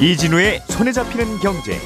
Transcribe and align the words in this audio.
이진우의 0.00 0.62
손에 0.68 0.92
잡히는 0.92 1.38
경제. 1.38 1.78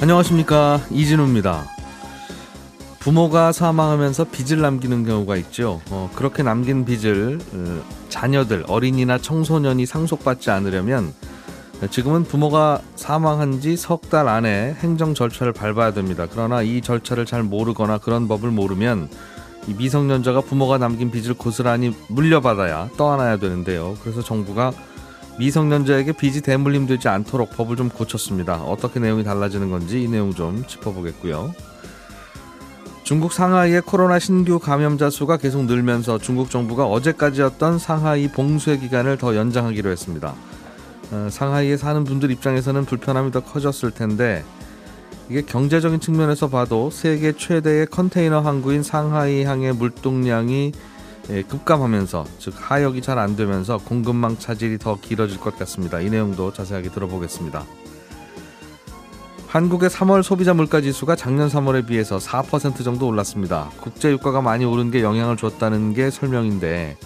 안녕하십니까 0.00 0.80
이진우입니다. 0.90 1.66
부모가 3.00 3.52
사망하면서 3.52 4.24
빚을 4.24 4.62
남기는 4.62 5.04
경우가 5.04 5.36
있죠. 5.36 5.82
어, 5.90 6.10
그렇게 6.14 6.42
남긴 6.42 6.86
빚을 6.86 7.38
어, 7.52 7.82
자녀들, 8.08 8.64
어린이나 8.66 9.18
청소년이 9.18 9.84
상속받지 9.84 10.50
않으려면 10.50 11.12
지금은 11.90 12.24
부모가 12.24 12.80
사망한 12.96 13.60
지 13.60 13.76
석 13.76 14.08
달 14.10 14.28
안에 14.28 14.76
행정 14.80 15.14
절차를 15.14 15.52
밟아야 15.52 15.92
됩니다. 15.92 16.26
그러나 16.30 16.62
이 16.62 16.80
절차를 16.80 17.26
잘 17.26 17.42
모르거나 17.42 17.98
그런 17.98 18.28
법을 18.28 18.50
모르면 18.50 19.08
이 19.66 19.74
미성년자가 19.74 20.42
부모가 20.42 20.78
남긴 20.78 21.10
빚을 21.10 21.34
고스란히 21.34 21.96
물려받아야 22.08 22.90
떠안아야 22.96 23.38
되는데요. 23.38 23.96
그래서 24.02 24.22
정부가 24.22 24.72
미성년자에게 25.38 26.12
빚이 26.12 26.42
대물림되지 26.42 27.08
않도록 27.08 27.50
법을 27.56 27.76
좀 27.76 27.88
고쳤습니다. 27.88 28.62
어떻게 28.62 29.00
내용이 29.00 29.24
달라지는 29.24 29.70
건지 29.70 30.02
이 30.02 30.08
내용 30.08 30.32
좀 30.32 30.64
짚어보겠고요. 30.66 31.52
중국 33.02 33.32
상하이의 33.32 33.82
코로나 33.82 34.18
신규 34.18 34.58
감염자 34.58 35.10
수가 35.10 35.36
계속 35.38 35.64
늘면서 35.64 36.18
중국 36.18 36.50
정부가 36.50 36.86
어제까지였던 36.86 37.78
상하이 37.78 38.28
봉쇄 38.28 38.78
기간을 38.78 39.18
더 39.18 39.34
연장하기로 39.34 39.90
했습니다. 39.90 40.34
어, 41.12 41.28
상하이에 41.30 41.76
사는 41.76 42.04
분들 42.04 42.30
입장에서는 42.30 42.84
불편함이 42.84 43.30
더 43.30 43.40
커졌을 43.40 43.90
텐데 43.90 44.44
이게 45.28 45.42
경제적인 45.42 46.00
측면에서 46.00 46.48
봐도 46.48 46.90
세계 46.90 47.32
최대의 47.32 47.86
컨테이너 47.86 48.40
항구인 48.40 48.82
상하이항의 48.82 49.74
물동량이 49.74 50.72
예, 51.30 51.42
급감하면서 51.42 52.24
즉 52.38 52.54
하역이 52.56 53.00
잘 53.00 53.18
안 53.18 53.34
되면서 53.34 53.78
공급망 53.78 54.36
차질이 54.38 54.76
더 54.78 54.98
길어질 55.00 55.40
것 55.40 55.56
같습니다. 55.58 56.00
이 56.00 56.10
내용도 56.10 56.52
자세하게 56.52 56.90
들어보겠습니다. 56.90 57.64
한국의 59.46 59.88
3월 59.88 60.22
소비자 60.22 60.52
물가 60.52 60.80
지수가 60.80 61.16
작년 61.16 61.48
3월에 61.48 61.86
비해서 61.86 62.18
4% 62.18 62.82
정도 62.84 63.06
올랐습니다. 63.06 63.70
국제 63.80 64.10
유가가 64.10 64.42
많이 64.42 64.64
오른 64.64 64.90
게 64.90 65.02
영향을 65.02 65.36
줬다는 65.36 65.94
게 65.94 66.10
설명인데 66.10 66.96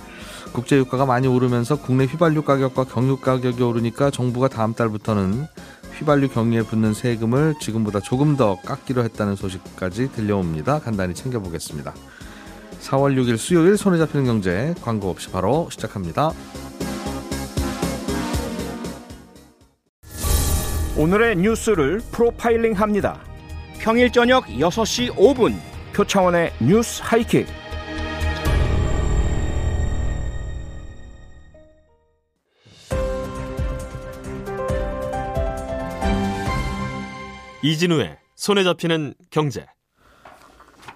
국제 0.52 0.76
유가가 0.76 1.06
많이 1.06 1.26
오르면서 1.26 1.76
국내 1.76 2.04
휘발유 2.04 2.42
가격과 2.42 2.84
경유 2.84 3.16
가격이 3.16 3.62
오르니까 3.62 4.10
정부가 4.10 4.48
다음 4.48 4.74
달부터는 4.74 5.46
휘발유 5.98 6.28
경유에 6.28 6.62
붙는 6.62 6.94
세금을 6.94 7.54
지금보다 7.60 8.00
조금 8.00 8.36
더 8.36 8.60
깎기로 8.64 9.02
했다는 9.04 9.36
소식까지 9.36 10.12
들려옵니다. 10.12 10.80
간단히 10.80 11.14
챙겨보겠습니다. 11.14 11.94
4월 12.80 13.16
6일 13.16 13.36
수요일 13.36 13.76
손에 13.76 13.98
잡히는 13.98 14.24
경제 14.24 14.74
광고 14.82 15.10
없이 15.10 15.30
바로 15.30 15.68
시작합니다. 15.70 16.32
오늘의 20.96 21.36
뉴스를 21.36 22.00
프로파일링 22.10 22.72
합니다. 22.72 23.20
평일 23.78 24.10
저녁 24.10 24.46
6시 24.46 25.14
5분 25.14 25.54
표창원의 25.92 26.52
뉴스 26.60 27.00
하이킥. 27.04 27.46
이진우의 37.68 38.16
손에 38.34 38.64
잡히는 38.64 39.12
경제. 39.30 39.66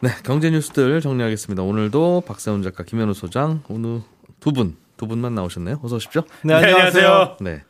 네, 0.01 0.09
경제 0.25 0.51
뉴스들 0.51 1.03
정리하겠습니다. 1.03 1.63
오늘도 1.63 2.23
박세훈 2.27 2.63
작가, 2.63 2.83
김현우 2.83 3.13
소장, 3.13 3.63
오늘 3.69 4.01
두 4.41 4.53
분, 4.53 4.77
두 4.97 5.07
분만 5.07 5.35
나오셨네요. 5.35 5.81
어서 5.83 5.97
오십시오. 5.97 6.23
네, 6.43 6.55
안녕하세요. 6.55 7.37
네. 7.41 7.63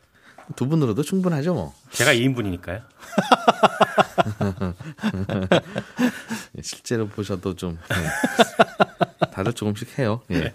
두 0.55 0.67
분으로도 0.67 1.03
충분하죠, 1.03 1.53
뭐. 1.53 1.73
제가 1.91 2.13
2인분이니까요. 2.13 2.81
예, 6.57 6.61
실제로 6.61 7.07
보셔도 7.07 7.55
좀, 7.55 7.77
네. 7.89 7.95
다들 9.31 9.53
조금씩 9.53 9.99
해요. 9.99 10.21
예. 10.31 10.51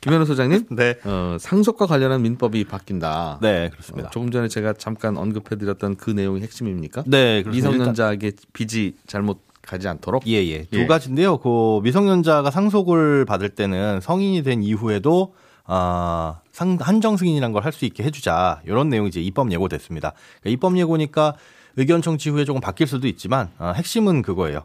김현우 0.00 0.24
소장님. 0.24 0.66
네. 0.70 0.96
어, 1.04 1.36
상속과 1.38 1.86
관련한 1.86 2.22
민법이 2.22 2.64
바뀐다. 2.64 3.38
네, 3.42 3.70
그렇습니다. 3.70 4.08
어, 4.08 4.10
조금 4.10 4.30
전에 4.30 4.48
제가 4.48 4.74
잠깐 4.74 5.16
언급해드렸던 5.16 5.96
그 5.96 6.10
내용이 6.10 6.40
핵심입니까? 6.42 7.04
네, 7.06 7.42
그렇습니다. 7.42 7.70
미성년자에게 7.70 8.32
빚이 8.52 8.96
잘못 9.06 9.42
가지 9.62 9.88
않도록. 9.88 10.26
예, 10.26 10.44
예. 10.46 10.64
두 10.64 10.80
예. 10.80 10.86
가지인데요. 10.86 11.38
그 11.38 11.80
미성년자가 11.82 12.50
상속을 12.50 13.24
받을 13.24 13.50
때는 13.50 14.00
성인이 14.00 14.42
된 14.42 14.62
이후에도 14.62 15.34
아, 15.64 16.40
상, 16.50 16.78
한정 16.80 17.16
승인이라는 17.16 17.52
걸할 17.52 17.72
수 17.72 17.84
있게 17.84 18.02
해주자. 18.02 18.60
이런 18.64 18.88
내용이 18.88 19.08
이제 19.08 19.20
입법 19.20 19.52
예고됐습니다. 19.52 20.14
그러니까 20.40 20.50
입법 20.50 20.78
예고니까 20.78 21.34
의견 21.76 22.02
청취 22.02 22.30
후에 22.30 22.44
조금 22.44 22.60
바뀔 22.60 22.86
수도 22.86 23.06
있지만 23.08 23.50
아, 23.58 23.70
핵심은 23.72 24.22
그거예요. 24.22 24.62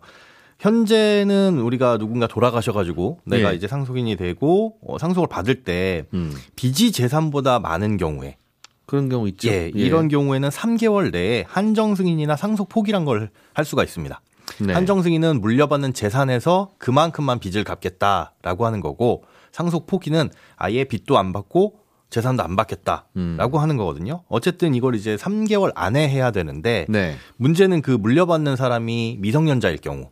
현재는 0.60 1.60
우리가 1.60 1.98
누군가 1.98 2.28
돌아가셔가지고 2.28 3.20
내가 3.26 3.52
예. 3.52 3.56
이제 3.56 3.68
상속인이 3.68 4.16
되고 4.16 4.78
어, 4.88 4.98
상속을 4.98 5.28
받을 5.28 5.64
때 5.64 6.06
음, 6.14 6.34
빚이 6.56 6.92
재산보다 6.92 7.60
많은 7.60 7.98
경우에 7.98 8.38
그런 8.86 9.10
경우 9.10 9.28
있죠. 9.30 9.50
예, 9.50 9.72
이런 9.74 10.08
경우에는 10.08 10.50
3개월 10.50 11.12
내에 11.12 11.44
한정 11.48 11.96
승인이나 11.96 12.36
상속 12.36 12.70
포기란 12.70 13.04
걸 13.06 13.30
할 13.54 13.66
수가 13.66 13.84
있습니다. 13.84 14.22
네. 14.62 14.74
한정 14.74 15.02
승인은 15.02 15.42
물려받는 15.42 15.94
재산에서 15.94 16.72
그만큼만 16.78 17.40
빚을 17.40 17.64
갚겠다라고 17.64 18.66
하는 18.66 18.80
거고 18.82 19.24
상속 19.52 19.88
포기는 19.88 20.30
아예 20.56 20.84
빚도 20.84 21.18
안 21.18 21.32
받고 21.34 21.80
재산도 22.10 22.44
안 22.44 22.56
받겠다라고 22.56 23.08
음. 23.18 23.40
하는 23.40 23.78
거거든요. 23.78 24.24
어쨌든 24.30 24.74
이걸 24.76 24.96
이제 24.96 25.16
3개월 25.16 25.72
안에 25.76 26.08
해야 26.08 26.32
되는데 26.32 26.86
네. 26.90 27.16
문제는 27.38 27.82
그 27.82 27.92
물려받는 27.92 28.56
사람이 28.56 29.18
미성년자일 29.20 29.78
경우 29.80 30.12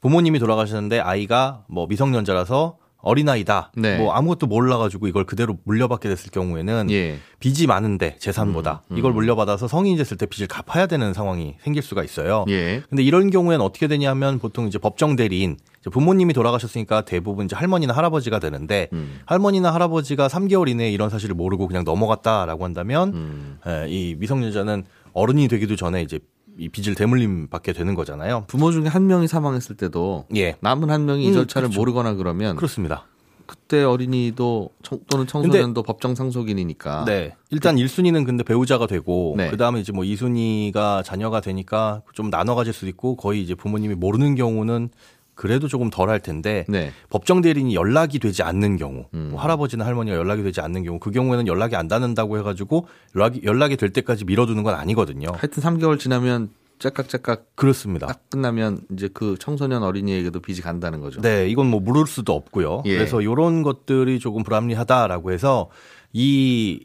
부모님이 0.00 0.38
돌아가셨는데 0.38 1.00
아이가 1.00 1.64
뭐 1.68 1.86
미성년자라서 1.86 2.76
어린아이다. 3.02 3.72
네. 3.76 3.98
뭐 3.98 4.12
아무것도 4.12 4.46
몰라가지고 4.46 5.08
이걸 5.08 5.24
그대로 5.24 5.58
물려받게 5.64 6.08
됐을 6.08 6.30
경우에는 6.30 6.90
예. 6.90 7.18
빚이 7.40 7.66
많은데 7.66 8.16
재산보다 8.18 8.84
음, 8.88 8.94
음. 8.94 8.98
이걸 8.98 9.12
물려받아서 9.12 9.68
성인이 9.68 9.96
됐을 9.96 10.16
때 10.16 10.26
빚을 10.26 10.46
갚아야 10.48 10.86
되는 10.86 11.12
상황이 11.12 11.56
생길 11.60 11.82
수가 11.82 12.04
있어요. 12.04 12.44
예. 12.48 12.82
근데 12.88 13.02
이런 13.02 13.30
경우에는 13.30 13.64
어떻게 13.64 13.88
되냐면 13.88 14.38
보통 14.38 14.66
이제 14.66 14.78
법정 14.78 15.16
대리인 15.16 15.56
부모님이 15.90 16.32
돌아가셨으니까 16.32 17.02
대부분 17.02 17.46
이제 17.46 17.56
할머니나 17.56 17.92
할아버지가 17.92 18.38
되는데 18.38 18.88
음. 18.92 19.20
할머니나 19.26 19.74
할아버지가 19.74 20.28
3개월 20.28 20.68
이내에 20.68 20.90
이런 20.92 21.10
사실을 21.10 21.34
모르고 21.34 21.66
그냥 21.66 21.82
넘어갔다라고 21.84 22.64
한다면 22.64 23.12
음. 23.14 23.58
에, 23.66 23.86
이 23.88 24.14
미성년자는 24.14 24.84
어른이 25.12 25.48
되기도 25.48 25.76
전에 25.76 26.02
이제 26.02 26.20
이 26.58 26.68
빚을 26.68 26.94
대물림 26.94 27.48
받게 27.48 27.72
되는 27.72 27.94
거잖아요. 27.94 28.44
부모 28.46 28.70
중에 28.72 28.86
한 28.86 29.06
명이 29.06 29.26
사망했을 29.28 29.76
때도 29.76 30.26
예. 30.36 30.56
남은 30.60 30.90
한 30.90 31.06
명이 31.06 31.24
이 31.24 31.28
음, 31.28 31.32
절차를 31.34 31.68
그렇죠. 31.68 31.80
모르거나 31.80 32.14
그러면 32.14 32.56
그렇습니다. 32.56 33.06
그때 33.46 33.82
어린이도 33.82 34.70
청- 34.82 35.00
또는 35.10 35.26
청소년도 35.26 35.82
법정 35.82 36.14
상속인이니까. 36.14 37.04
네. 37.06 37.34
일단 37.50 37.76
1순위는 37.76 38.24
근데 38.24 38.44
배우자가 38.44 38.86
되고 38.86 39.34
네. 39.36 39.50
그다음에 39.50 39.80
이제 39.80 39.92
뭐 39.92 40.04
2순위가 40.04 41.04
자녀가 41.04 41.40
되니까 41.40 42.02
좀 42.14 42.30
나눠 42.30 42.54
가질 42.54 42.72
수도 42.72 42.86
있고 42.88 43.16
거의 43.16 43.42
이제 43.42 43.54
부모님이 43.54 43.94
모르는 43.94 44.34
경우는 44.36 44.90
그래도 45.34 45.68
조금 45.68 45.90
덜 45.90 46.10
할 46.10 46.20
텐데 46.20 46.64
네. 46.68 46.92
법정 47.08 47.40
대리인이 47.40 47.74
연락이 47.74 48.18
되지 48.18 48.42
않는 48.42 48.76
경우 48.76 49.06
음. 49.14 49.28
뭐 49.32 49.40
할아버지나 49.40 49.84
할머니가 49.84 50.16
연락이 50.16 50.42
되지 50.42 50.60
않는 50.60 50.84
경우 50.84 50.98
그 50.98 51.10
경우에는 51.10 51.46
연락이 51.46 51.76
안 51.76 51.88
닿는다고 51.88 52.38
해가지고 52.38 52.86
연락이, 53.16 53.40
연락이 53.44 53.76
될 53.76 53.90
때까지 53.90 54.24
미뤄두는 54.24 54.62
건 54.62 54.74
아니거든요. 54.74 55.28
하여튼 55.28 55.62
3개월 55.62 55.98
지나면 55.98 56.50
째깍째깍 56.78 57.54
그렇습니다. 57.54 58.08
딱 58.08 58.28
끝나면 58.28 58.80
이제 58.92 59.08
그 59.12 59.36
청소년 59.38 59.82
어린이에게도 59.84 60.40
빚이 60.40 60.62
간다는 60.62 61.00
거죠. 61.00 61.20
네, 61.20 61.48
이건 61.48 61.68
뭐 61.68 61.80
물을 61.80 62.06
수도 62.06 62.34
없고요. 62.34 62.82
예. 62.86 62.96
그래서 62.96 63.20
이런 63.22 63.62
것들이 63.62 64.18
조금 64.18 64.42
불합리하다라고 64.42 65.32
해서 65.32 65.70
이 66.12 66.84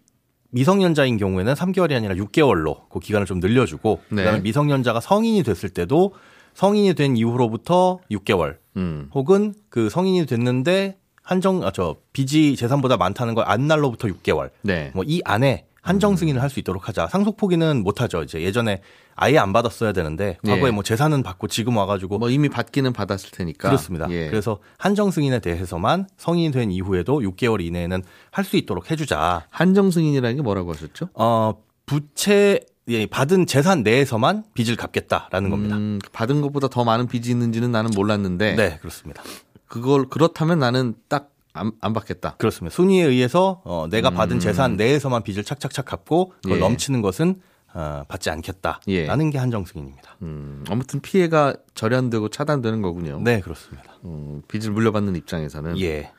미성년자인 0.51 1.17
경우에는 1.17 1.53
3개월이 1.53 1.95
아니라 1.95 2.15
6개월로 2.15 2.89
그 2.89 2.99
기간을 2.99 3.25
좀 3.25 3.39
늘려주고 3.39 3.99
네. 4.09 4.23
그다음에 4.23 4.41
미성년자가 4.41 5.01
성인이 5.01 5.44
됐을 5.44 5.69
때도 5.69 6.13
성인이 6.57 6.95
된 6.95 7.15
이후로부터 7.15 8.00
6개월 8.09 8.57
음. 8.77 9.09
혹은 9.13 9.54
그 9.69 9.89
성인이 9.89 10.25
됐는데 10.25 10.98
한정 11.21 11.63
아 11.63 11.71
저 11.71 11.98
빚이 12.13 12.56
재산보다 12.56 12.98
많다는 12.98 13.36
걸 13.36 13.45
안 13.48 13.68
날로부터 13.68 14.07
6개월 14.07 14.50
네. 14.63 14.92
뭐 14.95 15.04
이 15.07 15.21
안에 15.24 15.65
한정 15.83 16.15
승인을 16.18 16.42
할 16.42 16.50
수 16.50 16.59
있도록 16.59 16.89
하자. 16.89 17.07
상속 17.07 17.38
포기는 17.38 17.81
못 17.83 18.01
하죠. 18.01 18.24
이제 18.24 18.42
예전에 18.42 18.81
아예 19.15 19.38
안 19.38 19.54
받았어야 19.54 19.94
되는데 19.94 20.38
과거에 20.45 20.68
예. 20.68 20.71
뭐 20.71 20.83
재산은 20.83 21.21
받고 21.24 21.48
지금 21.48 21.77
와가지고 21.77 22.18
뭐 22.18 22.30
이미 22.30 22.50
받기는 22.50 22.92
받았을 22.92 23.30
테니까. 23.31 23.69
그렇습니다. 23.69 24.07
예. 24.09 24.30
그래서 24.30 24.59
한정 24.80 25.12
승인에 25.12 25.39
대해서만 25.39 26.07
성인이 26.18 26.51
된 26.51 26.71
이후에도 26.71 27.19
6개월 27.21 27.62
이내에는 27.65 28.04
할 28.31 28.44
수 28.44 28.57
있도록 28.57 28.89
해주자. 28.92 29.45
한정 29.50 29.92
승인이라는 29.92 30.36
게 30.38 30.42
뭐라고 30.42 30.74
하셨죠? 30.74 31.09
어 31.13 31.54
부채 31.86 32.59
예, 32.89 33.05
받은 33.05 33.45
재산 33.47 33.83
내에서만 33.83 34.43
빚을 34.53 34.75
갚겠다라는 34.75 35.49
겁니다. 35.49 35.75
음, 35.77 35.99
받은 36.13 36.41
것보다 36.41 36.67
더 36.67 36.83
많은 36.83 37.07
빚이 37.07 37.31
있는지는 37.31 37.71
나는 37.71 37.91
몰랐는데 37.95 38.55
네, 38.55 38.77
그렇습니다. 38.79 39.23
그걸 39.67 40.07
그렇다면 40.09 40.59
나는 40.59 40.95
딱 41.07 41.37
안 41.57 41.71
안 41.81 41.93
받겠다. 41.93 42.35
그렇습니다. 42.37 42.75
순위에 42.75 43.03
의해서 43.03 43.61
어, 43.65 43.87
내가 43.89 44.09
받은 44.11 44.37
음. 44.37 44.39
재산 44.39 44.75
내에서만 44.75 45.23
빚을 45.23 45.43
착착착 45.43 45.85
갚고 45.85 46.33
그걸 46.43 46.57
예. 46.57 46.61
넘치는 46.61 47.01
것은 47.01 47.41
어, 47.73 48.03
받지 48.07 48.29
않겠다라는 48.29 49.27
예. 49.27 49.29
게 49.31 49.37
한정 49.37 49.65
승인입니다. 49.65 50.17
음, 50.21 50.63
아무튼 50.69 50.99
피해가 50.99 51.55
절연되고 51.73 52.29
차단되는 52.29 52.81
거군요. 52.81 53.19
네, 53.21 53.41
그렇습니다. 53.41 53.83
음, 54.05 54.41
빚을 54.47 54.71
물려받는 54.71 55.15
입장에서는 55.15 55.79
예. 55.81 56.11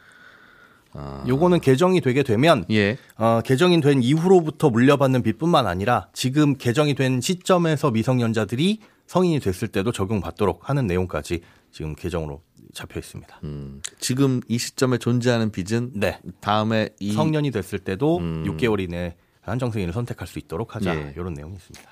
아, 1.00 1.24
요거는 1.28 1.60
개정이 1.60 2.00
되게 2.00 2.24
되면 2.24 2.64
예. 2.70 2.96
어, 3.16 3.40
개정이 3.44 3.80
된 3.80 4.02
이후로부터 4.02 4.68
물려받는 4.68 5.22
빚뿐만 5.22 5.68
아니라 5.68 6.08
지금 6.12 6.56
개정이 6.56 6.94
된 6.96 7.20
시점에서 7.20 7.92
미성년자들이 7.92 8.80
성인이 9.06 9.38
됐을 9.38 9.68
때도 9.68 9.92
적용받도록 9.92 10.68
하는 10.68 10.88
내용까지 10.88 11.40
지금 11.70 11.94
개정으로 11.94 12.42
잡혀 12.74 12.98
있습니다. 12.98 13.40
음, 13.44 13.80
지금 14.00 14.40
이 14.48 14.58
시점에 14.58 14.98
존재하는 14.98 15.50
빚은 15.52 15.92
네. 15.94 16.20
다음에 16.40 16.90
이 16.98 17.12
성년이 17.12 17.52
됐을 17.52 17.78
때도 17.78 18.18
음. 18.18 18.44
6개월 18.44 18.80
이내 18.80 19.14
한정 19.40 19.70
승인을 19.70 19.92
선택할 19.92 20.26
수 20.26 20.38
있도록 20.38 20.74
하자. 20.74 20.94
예. 20.94 21.12
이런 21.16 21.32
내용이 21.32 21.54
있습니다. 21.54 21.88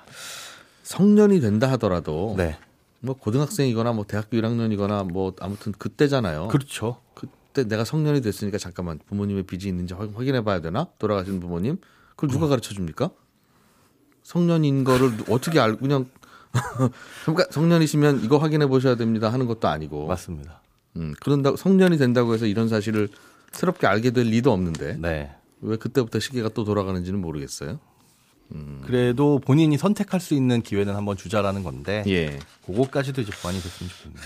성년이 0.83 1.39
된다 1.39 1.71
하더라도 1.71 2.35
네. 2.37 2.57
뭐 2.99 3.15
고등학생이거나 3.15 3.93
뭐 3.93 4.05
대학교 4.05 4.37
1학년이거나 4.37 5.11
뭐 5.11 5.33
아무튼 5.39 5.71
그때잖아요. 5.71 6.49
그렇죠. 6.49 7.01
그 7.13 7.27
때 7.57 7.63
내가 7.67 7.83
성년이 7.83 8.21
됐으니까 8.21 8.59
잠깐만 8.59 8.99
부모님의 9.07 9.43
빚이 9.43 9.67
있는지 9.67 9.95
확- 9.95 10.11
확인해 10.15 10.43
봐야 10.43 10.61
되나? 10.61 10.87
돌아가신 10.99 11.39
부모님. 11.39 11.77
그걸 12.15 12.29
누가 12.29 12.47
가르쳐 12.47 12.73
줍니까? 12.75 13.09
성년인 14.21 14.83
거를 14.83 15.11
어떻게 15.29 15.59
알고 15.59 15.79
그냥 15.79 16.05
그러니까 17.25 17.45
성년이시면 17.51 18.23
이거 18.23 18.37
확인해 18.37 18.67
보셔야 18.67 18.95
됩니다 18.95 19.33
하는 19.33 19.47
것도 19.47 19.67
아니고. 19.67 20.05
맞습니다. 20.07 20.61
음, 20.97 21.15
그런다 21.19 21.55
성년이 21.55 21.97
된다고 21.97 22.33
해서 22.33 22.45
이런 22.45 22.67
사실을 22.69 23.09
새롭게 23.51 23.87
알게 23.87 24.11
될 24.11 24.25
리도 24.27 24.51
없는데 24.51 24.97
네. 24.99 25.31
왜 25.61 25.77
그때부터 25.77 26.19
시계가 26.19 26.49
또 26.49 26.63
돌아가는지는 26.63 27.19
모르겠어요. 27.19 27.79
그래도 28.85 29.39
본인이 29.39 29.77
선택할 29.77 30.21
수 30.21 30.33
있는 30.33 30.61
기회는 30.61 30.95
한번 30.95 31.17
주자라는 31.17 31.63
건데 31.63 32.03
예. 32.07 32.39
그거까지도 32.65 33.21
이제 33.21 33.31
보완이 33.41 33.59
됐으면 33.59 33.89
좋겠네요. 33.89 34.21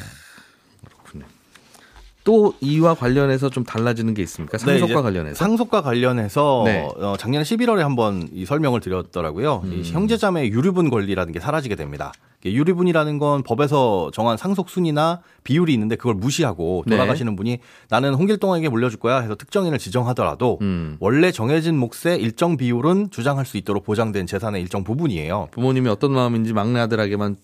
또 2.24 2.54
이와 2.62 2.94
관련해서 2.94 3.50
좀 3.50 3.64
달라지는 3.64 4.14
게 4.14 4.22
있습니까? 4.24 4.58
네, 4.58 4.64
상속과 4.64 4.86
이제 4.86 4.94
관련해서. 5.02 5.36
상속과 5.36 5.82
관련해서 5.82 6.64
네. 6.66 6.88
어, 6.98 7.16
작년 7.18 7.44
11월에 7.44 7.80
한번 7.80 8.30
이 8.34 8.46
설명을 8.46 8.80
드렸더라고요. 8.80 9.62
음. 9.64 9.74
이 9.74 9.90
형제자매 9.90 10.48
유류분 10.48 10.90
권리라는 10.90 11.34
게 11.34 11.40
사라지게 11.40 11.76
됩니다. 11.76 12.12
유류분이라는 12.44 13.20
건 13.20 13.44
법에서 13.44 14.10
정한 14.14 14.36
상속 14.36 14.70
순위나 14.70 15.22
비율이 15.44 15.74
있는데 15.74 15.96
그걸 15.96 16.16
무시하고 16.16 16.84
네. 16.88 16.96
돌아가시는 16.96 17.36
분이 17.36 17.60
나는 17.90 18.16
홍길동에게 18.16 18.70
물려줄 18.70 19.00
거야 19.00 19.20
해서 19.20 19.36
특정인을 19.36 19.78
지정하더라도 19.78 20.58
음. 20.62 20.98
원래 21.00 21.32
정해진 21.32 21.78
몫의 21.78 22.20
일정 22.20 22.58
비율은 22.58 23.12
주장할 23.12 23.46
수 23.46 23.58
있도록 23.58 23.84
보장된 23.84 24.26
재산의 24.26 24.62
일정 24.62 24.84
부분이에요. 24.84 25.50
부모님이 25.52 25.90
어떤 25.90 26.14
마음인지 26.14 26.54
막내 26.54 26.80
아들에게만 26.80 27.36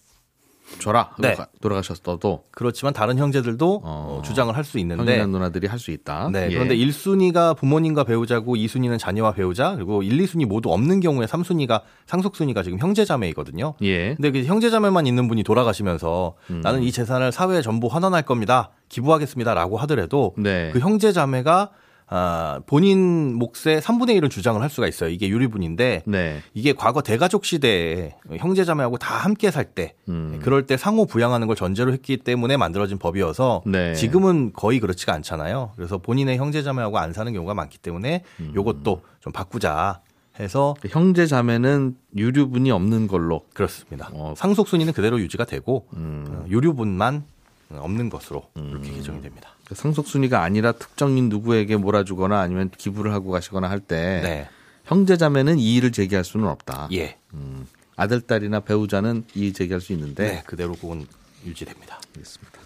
줘라. 0.80 1.12
네. 1.20 1.34
가- 1.34 1.48
돌아가셨어도 1.62 2.44
그렇지만 2.52 2.94
다른 2.94 3.18
형제들도 3.18 3.82
어. 3.84 4.18
어, 4.20 4.22
주장을 4.24 4.56
할 4.56 4.64
수 4.64 4.78
있는데 4.80 5.18
형이나 5.20 5.26
누나들이 5.28 5.68
할 5.68 5.80
수 5.80 5.92
있다. 5.92 6.30
네, 6.32 6.48
예. 6.50 6.54
그런데 6.54 6.76
1순위가 6.76 7.56
부모님과 7.58 8.04
배우자고 8.04 8.56
2순위는 8.56 9.00
자녀와 9.00 9.32
배우자, 9.34 9.76
그리고 9.76 10.04
1, 10.04 10.18
2순위 10.18 10.46
모두 10.46 10.72
없는 10.74 11.00
경우에 11.00 11.26
3순위가 11.26 11.82
상속 12.06 12.36
순위가 12.36 12.64
지금 12.64 12.80
형제자매이거든요. 12.80 13.76
예. 13.84 14.16
근데 14.16 14.32
그 14.32 14.44
형제자매만 14.44 15.08
있는 15.08 15.28
분이 15.28 15.44
돌아가시면서 15.44 16.36
음. 16.50 16.62
나는 16.62 16.84
이 16.84 16.92
재산을 16.92 17.32
사회에 17.32 17.62
전부 17.62 17.88
환원할 17.88 18.24
겁니다. 18.24 18.72
기부하겠습니다라고 18.90 19.78
하더라도 19.78 20.34
네. 20.38 20.72
그 20.74 20.80
형제자매가 20.80 21.70
아, 22.10 22.62
본인 22.66 23.34
몫의 23.36 23.82
3분의 23.82 24.20
1을 24.20 24.30
주장을 24.30 24.62
할 24.62 24.70
수가 24.70 24.88
있어요. 24.88 25.10
이게 25.10 25.28
유리분인데 25.28 26.04
네. 26.06 26.42
이게 26.54 26.74
과거 26.74 27.02
대가족 27.02 27.44
시대에 27.44 28.16
형제자매하고 28.38 28.98
다 28.98 29.16
함께 29.18 29.52
살때 29.52 29.94
음. 30.08 30.40
그럴 30.42 30.66
때 30.66 30.78
상호 30.78 31.06
부양하는 31.06 31.48
걸 31.48 31.56
전제로 31.56 31.92
했기 31.92 32.18
때문에 32.18 32.56
만들어진 32.56 32.98
법이어서 32.98 33.64
네. 33.66 33.94
지금은 33.94 34.54
거의 34.54 34.80
그렇지가 34.80 35.14
않잖아요. 35.14 35.74
그래서 35.76 35.98
본인의 35.98 36.38
형제자매하고 36.38 36.98
안 36.98 37.12
사는 37.12 37.32
경우가 37.34 37.54
많기 37.54 37.78
때문에 37.78 38.24
음. 38.40 38.52
요것도 38.56 39.02
좀 39.20 39.34
바꾸자 39.34 40.02
해서 40.40 40.76
형제 40.88 41.26
자매는 41.26 41.96
유류분이 42.16 42.72
없는 42.72 43.08
걸로. 43.08 43.42
그렇습니다. 43.54 44.10
어. 44.14 44.34
상속 44.38 44.68
순위는 44.68 44.94
그대로 44.94 45.20
유지가 45.20 45.46
되고 45.46 45.88
음. 45.94 46.26
어, 46.30 46.46
유류분만 46.48 47.24
없는 47.70 48.10
것으로 48.10 48.50
이렇게 48.56 48.92
개정이 48.92 49.22
됩니다. 49.22 49.50
상속 49.74 50.08
순위가 50.08 50.42
아니라 50.42 50.72
특정인 50.72 51.30
누구에게 51.30 51.76
몰아주거나 51.76 52.40
아니면 52.40 52.70
기부를 52.78 53.14
하고 53.14 53.32
가시거나 53.32 53.70
할때 53.70 54.22
네. 54.24 54.50
형제 54.86 55.18
자매는 55.18 55.60
이의를 55.60 55.92
제기할 55.92 56.24
수는 56.24 56.48
없다. 56.48 56.88
예. 56.94 57.18
음. 57.34 57.68
아들 57.98 58.22
딸이나 58.22 58.62
배우자는 58.62 59.26
이의 59.36 59.54
제기할 59.54 59.82
수 59.82 59.92
있는데 59.94 60.24
네. 60.24 60.44
그대로 60.46 60.74
그건 60.74 61.06
유지됩니다. 61.46 62.00
알겠습니다. 62.16 62.60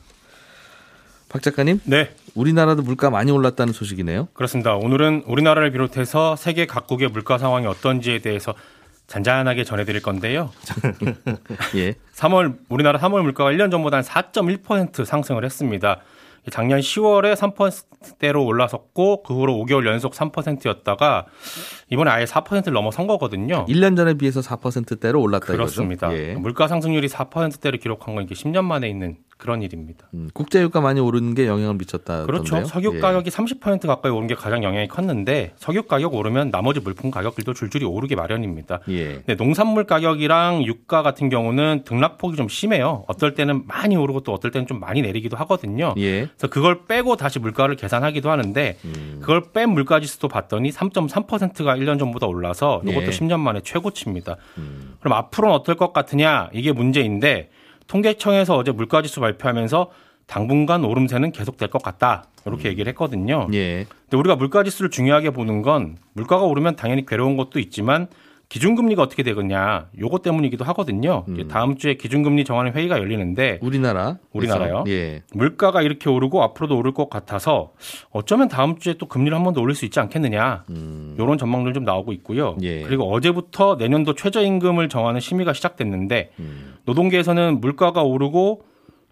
박 1.30 1.42
작가님, 1.42 1.80
네, 1.86 2.14
우리나라도 2.36 2.82
물가 2.82 3.10
많이 3.10 3.32
올랐다는 3.32 3.72
소식이네요. 3.72 4.28
그렇습니다. 4.34 4.76
오늘은 4.76 5.24
우리나라를 5.26 5.72
비롯해서 5.72 6.36
세계 6.36 6.66
각국의 6.66 7.08
물가 7.08 7.38
상황이 7.38 7.66
어떤지에 7.68 8.20
대해서 8.20 8.54
잔잔하게 9.12 9.66
전해드릴 9.66 10.02
건데요. 10.02 10.52
예. 11.76 11.96
3월 12.16 12.56
우리나라 12.70 12.98
3월 12.98 13.24
물가가 13.24 13.52
1년 13.52 13.70
전보다 13.70 13.98
한 13.98 14.04
4.1% 14.04 15.04
상승을 15.04 15.44
했습니다. 15.44 16.00
작년 16.50 16.80
10월에 16.80 17.36
3%대로 17.36 18.46
올라섰고 18.46 19.24
그 19.24 19.34
후로 19.34 19.54
5개월 19.58 19.86
연속 19.86 20.14
3%였다가 20.14 21.26
이번에 21.90 22.10
아예 22.10 22.24
4%를 22.24 22.72
넘어선 22.72 23.06
거거든요. 23.06 23.66
1년 23.66 23.98
전에 23.98 24.14
비해서 24.14 24.40
4%대로 24.40 25.22
올랐다 25.22 25.48
그렇습니다. 25.48 26.08
이거죠. 26.08 26.24
예. 26.24 26.34
물가 26.36 26.70
상승률이 26.70 27.10
4%대를 27.10 27.80
기록한 27.80 28.16
건 28.16 28.24
이게 28.24 28.34
10년 28.34 28.64
만에 28.64 28.88
있는 28.88 29.18
그런 29.42 29.64
일입니다. 29.64 30.08
음, 30.14 30.30
국제유가 30.36 30.82
많이 30.82 31.00
오르는 31.00 31.34
게 31.34 31.48
영향을 31.48 31.74
미쳤다던데요. 31.74 32.28
그렇죠. 32.28 32.64
석유 32.64 32.94
예. 32.96 33.00
가격이 33.00 33.32
30% 33.32 33.88
가까이 33.88 34.12
오른 34.12 34.28
게 34.28 34.36
가장 34.36 34.64
영향이 34.64 34.88
컸는데 34.88 35.54
석유 35.58 35.82
가격 35.82 36.14
오르면 36.14 36.52
나머지 36.52 36.80
물품 36.80 37.10
가격들도 37.10 37.56
줄줄이 37.56 37.84
오르기 37.84 38.16
마련입니다. 38.16 38.82
예. 38.90 39.24
네, 39.26 39.36
농산물 39.36 39.86
가격이랑 39.86 40.64
유가 40.64 41.02
같은 41.02 41.30
경우는 41.30 41.86
등락폭이 41.86 42.38
좀 42.38 42.50
심해요. 42.50 43.04
어떨 43.08 43.34
때는 43.34 43.66
많이 43.66 43.96
오르고 43.96 44.20
또 44.20 44.32
어떨 44.32 44.52
때는 44.52 44.68
좀 44.68 44.80
많이 44.80 45.02
내리기도 45.02 45.36
하거든요. 45.38 45.96
예. 45.98 46.28
그래서 46.28 46.48
그걸 46.48 46.86
빼고 46.86 47.16
다시 47.16 47.40
물가를 47.40 47.76
계산하기도 47.78 48.30
하는데 48.30 48.78
음. 48.86 49.18
그걸 49.22 49.42
뺀 49.52 49.72
물가 49.72 50.00
지수도 50.00 50.28
봤더니 50.28 50.70
3.3%가 50.70 51.76
1년 51.78 51.98
전보다 51.98 52.28
올라서 52.28 52.84
이것도 52.86 53.08
예. 53.08 53.10
10년 53.10 53.40
만에 53.40 53.62
최고치입니다. 53.62 54.36
음. 54.60 54.98
그럼 55.00 55.14
앞으로는 55.14 55.56
어떨 55.56 55.74
것 55.74 55.94
같으냐 55.94 56.52
이게 56.54 56.72
문제인데 56.72 57.50
통계청에서 57.92 58.56
어제 58.56 58.72
물가 58.72 59.02
지수 59.02 59.20
발표하면서 59.20 59.92
당분간 60.26 60.86
오름세는 60.86 61.34
계속될 61.34 61.70
것 61.70 61.84
같다 61.84 62.24
이렇게 62.46 62.70
얘기를 62.70 62.90
했거든요. 62.92 63.50
예. 63.54 63.86
근데 64.04 64.18
우리가 64.18 64.38
물가 64.38 64.64
지수를 64.64 64.90
중요하게 64.90 65.32
보는 65.32 65.62
건 65.62 65.98
물가가 66.14 66.44
오르면 66.44 66.78
당연히 66.78 67.06
괴로운 67.06 67.36
것도 67.36 67.60
있지만 67.60 68.08
기준금리가 68.52 69.02
어떻게 69.02 69.24
되겠냐 69.24 69.88
요거 69.98 70.18
때문이기도 70.20 70.66
하거든요. 70.66 71.24
이제 71.34 71.48
다음 71.48 71.78
주에 71.78 71.94
기준금리 71.94 72.44
정하는 72.44 72.74
회의가 72.74 73.00
열리는데 73.00 73.60
우리나라. 73.62 74.18
우리나라요? 74.34 74.84
예. 74.90 75.24
물가가 75.34 75.82
이렇게 75.82 76.10
오르고 76.10 76.44
앞으로도 76.44 76.78
오를 76.78 76.94
것 76.94 77.10
같아서 77.10 77.72
어쩌면 78.12 78.50
다음 78.50 78.78
주에 78.78 78.96
또 78.96 79.06
금리를 79.06 79.34
한 79.36 79.46
번 79.46 79.54
더 79.54 79.62
올릴 79.62 79.74
수 79.74 79.86
있지 79.86 80.02
않겠느냐. 80.02 80.66
음. 80.70 81.16
이런 81.18 81.38
전망들 81.38 81.72
좀 81.74 81.86
나오고 81.86 82.12
있고요. 82.12 82.58
예. 82.62 82.82
그리고 82.82 83.10
어제부터 83.14 83.78
내년도 83.80 84.16
최저임금을 84.16 84.90
정하는 84.90 85.22
심의가 85.22 85.54
시작됐는데 85.54 86.32
음. 86.40 86.74
노동계에서는 86.86 87.62
물가가 87.62 88.04
오르고 88.04 88.64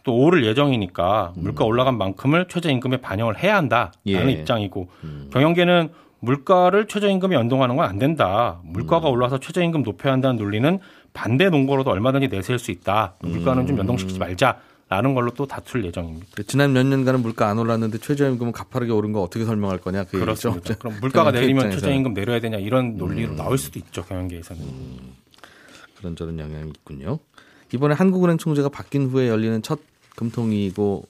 또 0.04 0.18
오를 0.18 0.46
예정이니까 0.46 1.34
음. 1.38 1.44
물가 1.44 1.64
올라간 1.64 1.98
만큼을 1.98 2.48
최저임금에 2.50 2.98
반영을 2.98 3.42
해야 3.42 3.56
한다라는 3.56 3.94
예. 4.08 4.32
입장이고 4.32 4.90
음. 5.06 5.30
경영계는 5.32 5.90
물가를 6.22 6.88
최저임금에 6.88 7.36
연동하는 7.36 7.76
건 7.76 7.86
안 7.86 7.98
된다. 7.98 8.60
물가가 8.64 9.10
음. 9.10 9.14
올라서 9.14 9.40
최저임금 9.40 9.84
높여야 9.84 10.14
한다는 10.14 10.38
논리는 10.38 10.80
반대 11.14 11.50
논거로도 11.50 11.90
얼마든지 11.90 12.28
내세울 12.28 12.60
수 12.60 12.72
있다. 12.72 13.16
물가는 13.20 13.66
좀 13.66 13.78
연동시키지 13.78 14.20
말자 14.20 14.60
라는 14.90 15.14
걸로 15.14 15.32
또 15.32 15.46
다툴 15.46 15.86
예정입니다. 15.86 16.28
그 16.36 16.44
지난 16.46 16.74
몇 16.74 16.84
년간은 16.86 17.22
물가 17.22 17.48
안 17.48 17.58
올랐는데 17.60 18.00
최저임금은 18.00 18.52
가파르게 18.52 18.92
오른 18.92 19.12
거 19.12 19.22
어떻게 19.22 19.46
설명할 19.46 19.78
거냐 19.80 20.04
그. 20.06 20.20
그렇습니다. 20.20 20.76
그럼 20.76 20.96
물가가 21.02 21.32
내리면 21.32 21.66
입장에서는. 21.66 21.80
최저임금 21.80 22.14
내려야 22.14 22.40
되냐 22.40 22.58
이런 22.58 22.86
음. 22.86 22.98
논리로 22.98 23.36
나올 23.36 23.58
수도 23.58 23.80
있죠 23.80 24.04
경영계에서는. 24.04 24.62
그런저런 25.98 26.40
영향이 26.40 26.70
있군요. 26.70 27.20
이번에 27.74 27.94
한국은행 27.94 28.38
총재가 28.38 28.70
바뀐 28.70 29.08
후에 29.10 29.30
열리는 29.30 29.62
첫 29.62 29.80
금통위고 30.16 31.04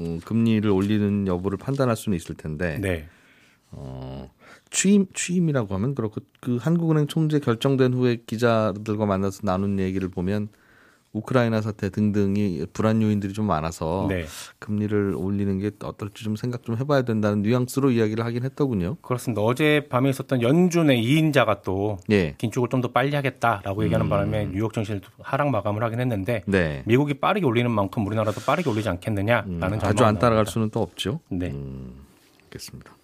음, 0.00 0.20
금리를 0.24 0.68
올리는 0.70 1.26
여부를 1.26 1.58
판단할 1.58 1.96
수는 1.96 2.16
있을 2.16 2.34
텐데 2.36 2.78
네. 2.80 3.08
어, 3.72 4.30
취임 4.70 5.06
취임이라고 5.14 5.74
하면 5.74 5.94
그렇고 5.94 6.20
그 6.40 6.56
한국은행 6.56 7.06
총재 7.06 7.38
결정된 7.40 7.94
후에 7.94 8.22
기자들과 8.26 9.06
만나서 9.06 9.40
나눈 9.44 9.78
얘기를 9.78 10.08
보면 10.08 10.48
우크라이나 11.12 11.62
사태 11.62 11.88
등등이 11.88 12.66
불안 12.74 13.00
요인들이 13.00 13.32
좀 13.32 13.46
많아서 13.46 14.04
네. 14.06 14.26
금리를 14.58 15.14
올리는 15.16 15.58
게 15.58 15.70
어떨지 15.82 16.24
좀 16.24 16.36
생각 16.36 16.62
좀 16.62 16.76
해봐야 16.76 17.02
된다는 17.02 17.40
뉘앙스로 17.40 17.90
이야기를 17.90 18.22
하긴 18.22 18.44
했더군요. 18.44 18.96
그렇습니다. 19.00 19.40
어제 19.40 19.86
밤에 19.88 20.10
있었던 20.10 20.42
연준의 20.42 21.02
2인자가 21.02 21.62
또 21.62 21.96
예. 22.10 22.34
긴축을 22.36 22.68
좀 22.68 22.82
더 22.82 22.88
빨리 22.92 23.14
하겠다라고 23.16 23.84
얘기하는 23.84 24.10
바람에 24.10 24.50
뉴욕 24.52 24.74
증시를 24.74 25.00
하락 25.22 25.48
마감을 25.48 25.82
하긴 25.84 26.00
했는데 26.00 26.42
네. 26.46 26.82
미국이 26.84 27.14
빠르게 27.14 27.46
올리는 27.46 27.70
만큼 27.70 28.06
우리나라도 28.06 28.42
빠르게 28.42 28.68
올리지 28.68 28.90
않겠느냐라는 28.90 29.62
음, 29.62 29.78
아주 29.80 30.04
안 30.04 30.18
따라갈. 30.18 30.44
수는 30.44 30.68
또 30.68 30.82
없죠. 30.82 31.20
네. 31.30 31.54
알겠습니다. 32.44 32.94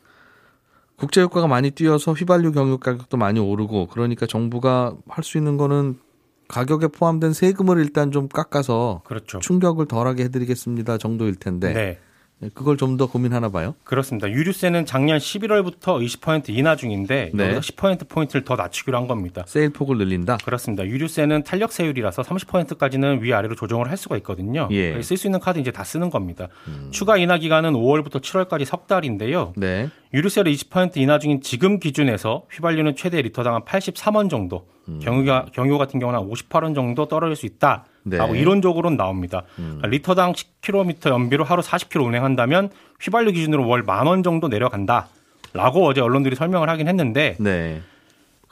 국제 0.97 1.21
효과가 1.23 1.47
많이 1.49 1.71
뛰어서 1.71 2.13
휘발유 2.13 2.53
경유 2.53 2.79
가격도 2.79 3.17
많이 3.17 3.41
오르고 3.41 3.89
그러니까 3.89 4.27
정부가 4.27 4.95
할 5.09 5.25
수 5.25 5.39
있는 5.39 5.57
거는 5.57 5.99
가격에 6.49 6.89
포함된 6.89 7.33
세금을 7.33 7.79
일단 7.79 8.11
좀 8.13 8.29
깎아서 8.29 9.03
그렇죠. 9.05 9.39
충격을 9.39 9.87
덜하게 9.87 10.25
해드리겠습니다 10.25 10.99
정도일 10.99 11.37
텐데 11.37 11.73
네. 11.73 11.99
그걸 12.55 12.77
좀 12.77 12.93
더 12.97 13.07
고민하나 13.07 13.49
봐요. 13.49 13.75
그렇습니다. 13.85 14.31
유류세는 14.31 14.85
작년 14.85 15.17
11월부터 15.19 16.05
20% 16.05 16.51
인하 16.51 16.77
중인데 16.77 17.31
네. 17.33 17.45
여기서 17.45 17.61
10% 17.61 18.09
포인트를 18.09 18.45
더 18.45 18.55
낮추기로 18.55 18.97
한 18.99 19.07
겁니다. 19.07 19.45
세일 19.47 19.71
폭을 19.71 19.97
늘린다. 19.97 20.37
그렇습니다. 20.45 20.85
유류세는 20.85 21.45
탄력 21.45 21.73
세율이라서 21.73 22.23
30%까지는 22.23 23.23
위아래로 23.23 23.55
조정을 23.55 23.89
할 23.89 23.97
수가 23.97 24.17
있거든요. 24.19 24.69
예. 24.73 24.95
음. 24.95 25.03
쓸수 25.03 25.27
있는 25.27 25.41
카드 25.41 25.59
이제 25.59 25.71
다 25.71 25.85
쓰는 25.85 26.11
겁니다. 26.11 26.49
추가 26.91 27.17
인하 27.17 27.39
기간은 27.39 27.73
5월부터 27.73 28.21
7월까지 28.21 28.67
석 28.67 28.87
달인데요. 28.87 29.55
네. 29.57 29.89
유류세를 30.13 30.53
20% 30.53 30.99
인하 30.99 31.19
중인 31.19 31.41
지금 31.41 31.79
기준에서 31.81 32.45
휘발유는 32.51 32.97
최대 32.97 33.23
리터당 33.23 33.55
한 33.55 33.63
83원 33.63 34.29
정도, 34.29 34.67
음. 34.89 35.01
경유가 35.03 35.47
경유 35.55 35.79
같은 35.79 35.99
경우는 35.99 36.21
한 36.21 36.29
58원 36.29 36.75
정도 36.75 37.09
떨어질 37.09 37.37
수 37.37 37.47
있다 37.47 37.87
라고 38.04 38.32
네. 38.32 38.38
음. 38.38 38.42
이론적으로는 38.42 38.97
나옵니다. 38.97 39.42
그러니까 39.56 39.87
리터당 39.88 40.32
10km 40.32 41.09
연비로 41.11 41.44
하루 41.44 41.62
40km 41.62 42.06
운행한다면 42.06 42.71
휘발유 43.00 43.32
기준으로 43.32 43.66
월 43.66 43.82
만 43.85 44.06
원 44.06 44.23
정도 44.23 44.49
내려간다 44.49 45.09
라고 45.54 45.87
어제 45.87 46.00
언론들이 46.00 46.35
설명을 46.35 46.68
하긴 46.68 46.88
했는데 46.88 47.37
네. 47.38 47.82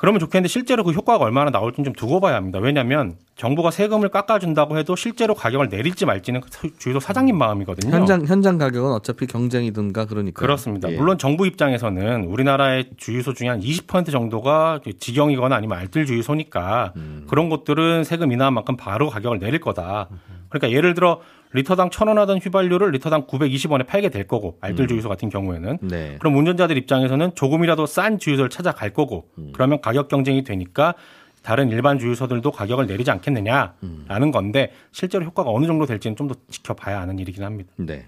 그러면 0.00 0.18
좋겠는데 0.18 0.48
실제로 0.48 0.82
그 0.82 0.92
효과가 0.92 1.22
얼마나 1.22 1.50
나올지는 1.50 1.84
좀 1.84 1.92
두고 1.92 2.20
봐야 2.20 2.36
합니다. 2.36 2.58
왜냐하면 2.58 3.16
정부가 3.36 3.70
세금을 3.70 4.08
깎아준다고 4.08 4.78
해도 4.78 4.96
실제로 4.96 5.34
가격을 5.34 5.68
내릴지 5.68 6.06
말지는 6.06 6.40
주유소 6.78 7.00
사장님 7.00 7.36
마음이거든요. 7.36 7.94
현장 7.94 8.24
현장 8.24 8.56
가격은 8.56 8.92
어차피 8.92 9.26
경쟁이든가 9.26 10.06
그러니까 10.06 10.40
그렇습니다. 10.40 10.88
물론 10.88 11.18
정부 11.18 11.46
입장에서는 11.46 12.24
우리나라의 12.24 12.92
주유소 12.96 13.34
중에 13.34 13.48
한 13.48 13.60
20% 13.60 14.10
정도가 14.10 14.80
직영이거나 14.98 15.54
아니면 15.54 15.76
알뜰 15.76 16.06
주유소니까 16.06 16.94
그런 17.28 17.50
것들은 17.50 18.04
세금 18.04 18.32
인하만큼 18.32 18.78
바로 18.78 19.10
가격을 19.10 19.38
내릴 19.38 19.60
거다. 19.60 20.08
그러니까 20.48 20.74
예를 20.74 20.94
들어 20.94 21.20
리터당 21.52 21.90
1,000원 21.90 22.14
하던 22.16 22.38
휘발유를 22.38 22.90
리터당 22.92 23.26
920원에 23.26 23.86
팔게 23.86 24.08
될 24.10 24.26
거고 24.26 24.56
알뜰 24.60 24.86
주유소 24.88 25.08
같은 25.08 25.28
경우에는 25.28 25.78
네. 25.82 26.16
그럼 26.20 26.36
운전자들 26.36 26.76
입장에서는 26.78 27.34
조금이라도 27.34 27.86
싼 27.86 28.18
주유소를 28.18 28.50
찾아갈 28.50 28.92
거고 28.92 29.28
그러면 29.52 29.80
가격 29.80 30.08
경쟁이 30.08 30.44
되니까 30.44 30.94
다른 31.42 31.70
일반 31.70 31.98
주유소들도 31.98 32.50
가격을 32.52 32.86
내리지 32.86 33.10
않겠느냐라는 33.10 34.30
건데 34.32 34.72
실제로 34.92 35.24
효과가 35.24 35.50
어느 35.50 35.66
정도 35.66 35.86
될지는 35.86 36.14
좀 36.16 36.28
더 36.28 36.34
지켜봐야 36.50 37.00
하는 37.00 37.18
일이긴 37.18 37.42
합니다. 37.42 37.70
네. 37.76 38.06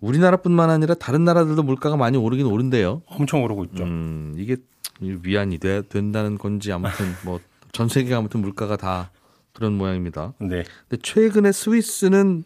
우리나라뿐만 0.00 0.70
아니라 0.70 0.94
다른 0.94 1.24
나라들도 1.24 1.62
물가가 1.62 1.96
많이 1.96 2.16
오르긴 2.18 2.46
오른대요. 2.46 3.02
엄청 3.06 3.42
오르고 3.42 3.64
있죠. 3.66 3.84
음, 3.84 4.34
이게 4.36 4.56
위안이 5.00 5.58
돼, 5.58 5.82
된다는 5.88 6.38
건지 6.38 6.72
아무튼 6.72 7.06
뭐 7.24 7.38
전 7.72 7.88
세계가 7.88 8.18
아무튼 8.18 8.40
물가가 8.40 8.76
다 8.76 9.10
그런 9.54 9.74
모양입니다. 9.78 10.34
네. 10.40 10.64
근데 10.88 11.02
최근에 11.02 11.52
스위스는 11.52 12.44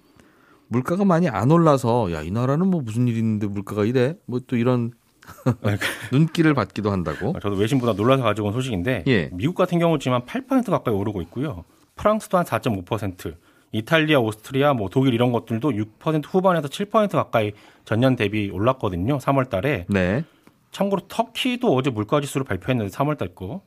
물가가 0.68 1.04
많이 1.04 1.28
안 1.28 1.50
올라서 1.50 2.12
야 2.12 2.22
이 2.22 2.30
나라는 2.30 2.66
뭐 2.68 2.82
무슨 2.82 3.08
일이 3.08 3.18
있는데 3.18 3.46
물가가 3.46 3.84
이래? 3.84 4.14
뭐 4.26 4.40
또 4.46 4.56
이런 4.56 4.92
눈길을 6.12 6.54
받기도 6.54 6.90
한다고. 6.90 7.34
저도 7.40 7.56
외신보다 7.56 7.92
놀라서 7.94 8.22
가져온 8.22 8.52
소식인데 8.52 9.04
예. 9.06 9.30
미국 9.32 9.54
같은 9.54 9.78
경우 9.78 9.98
지금 9.98 10.14
한 10.14 10.22
8% 10.24 10.70
가까이 10.70 10.94
오르고 10.94 11.20
있고요. 11.22 11.64
프랑스도 11.96 12.38
한 12.38 12.44
4.5%, 12.44 13.34
이탈리아, 13.72 14.20
오스트리아, 14.20 14.72
뭐 14.72 14.88
독일 14.88 15.14
이런 15.14 15.32
것들도 15.32 15.70
6% 15.70 16.24
후반에서 16.26 16.68
7% 16.68 17.10
가까이 17.12 17.52
전년 17.84 18.16
대비 18.16 18.50
올랐거든요. 18.50 19.18
3월 19.18 19.50
달에. 19.50 19.84
네. 19.88 20.24
참고로 20.70 21.02
터키도 21.08 21.74
어제 21.74 21.90
물가 21.90 22.20
지수를 22.20 22.44
발표했는데 22.44 22.90
3월 22.92 23.18
달 23.18 23.34
거. 23.34 23.62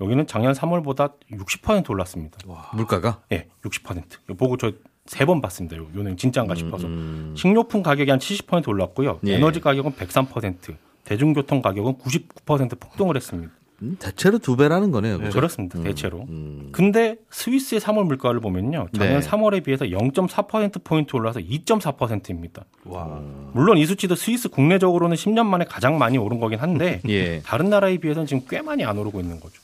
여기는 0.00 0.26
작년 0.26 0.52
3월보다 0.52 1.12
60% 1.32 1.90
올랐습니다. 1.90 2.38
물가가 2.74 3.20
예, 3.32 3.46
60%. 3.64 4.02
이거 4.24 4.34
보고 4.34 4.56
저 4.56 4.72
세 5.06 5.26
번 5.26 5.42
봤습니다. 5.42 5.76
요 5.76 5.86
요는 5.94 6.16
진짜인가 6.16 6.54
싶어서. 6.54 6.86
음, 6.86 7.34
식료품 7.36 7.82
가격이 7.82 8.10
한 8.10 8.18
70% 8.18 8.66
올랐고요. 8.68 9.20
예. 9.26 9.34
에너지 9.34 9.60
가격은 9.60 9.92
103%, 9.92 10.74
대중교통 11.04 11.60
가격은 11.60 11.98
99% 11.98 12.80
폭등을 12.80 13.14
했습니다. 13.16 13.52
음, 13.82 13.96
대체로 13.98 14.38
두 14.38 14.56
배라는 14.56 14.92
거네요. 14.92 15.18
그죠? 15.18 15.30
그렇습니다. 15.32 15.82
대체로. 15.82 16.24
음. 16.30 16.70
근데 16.72 17.16
스위스의 17.30 17.82
3월 17.82 18.04
물가를 18.06 18.40
보면요. 18.40 18.86
작년 18.96 19.20
네. 19.20 19.26
3월에 19.28 19.62
비해서 19.62 19.84
0.4%포인트 19.84 21.14
올라서 21.16 21.40
2.4%입니다. 21.40 22.64
와. 22.84 23.20
물론 23.52 23.76
이 23.76 23.84
수치도 23.84 24.14
스위스 24.14 24.48
국내적으로는 24.48 25.16
10년 25.16 25.44
만에 25.44 25.66
가장 25.66 25.98
많이 25.98 26.16
오른 26.16 26.40
거긴 26.40 26.60
한데 26.60 27.02
예. 27.08 27.40
다른 27.44 27.68
나라에 27.68 27.98
비해서는 27.98 28.26
지금 28.26 28.42
꽤 28.48 28.62
많이 28.62 28.84
안 28.84 28.96
오르고 28.96 29.20
있는 29.20 29.38
거죠. 29.38 29.60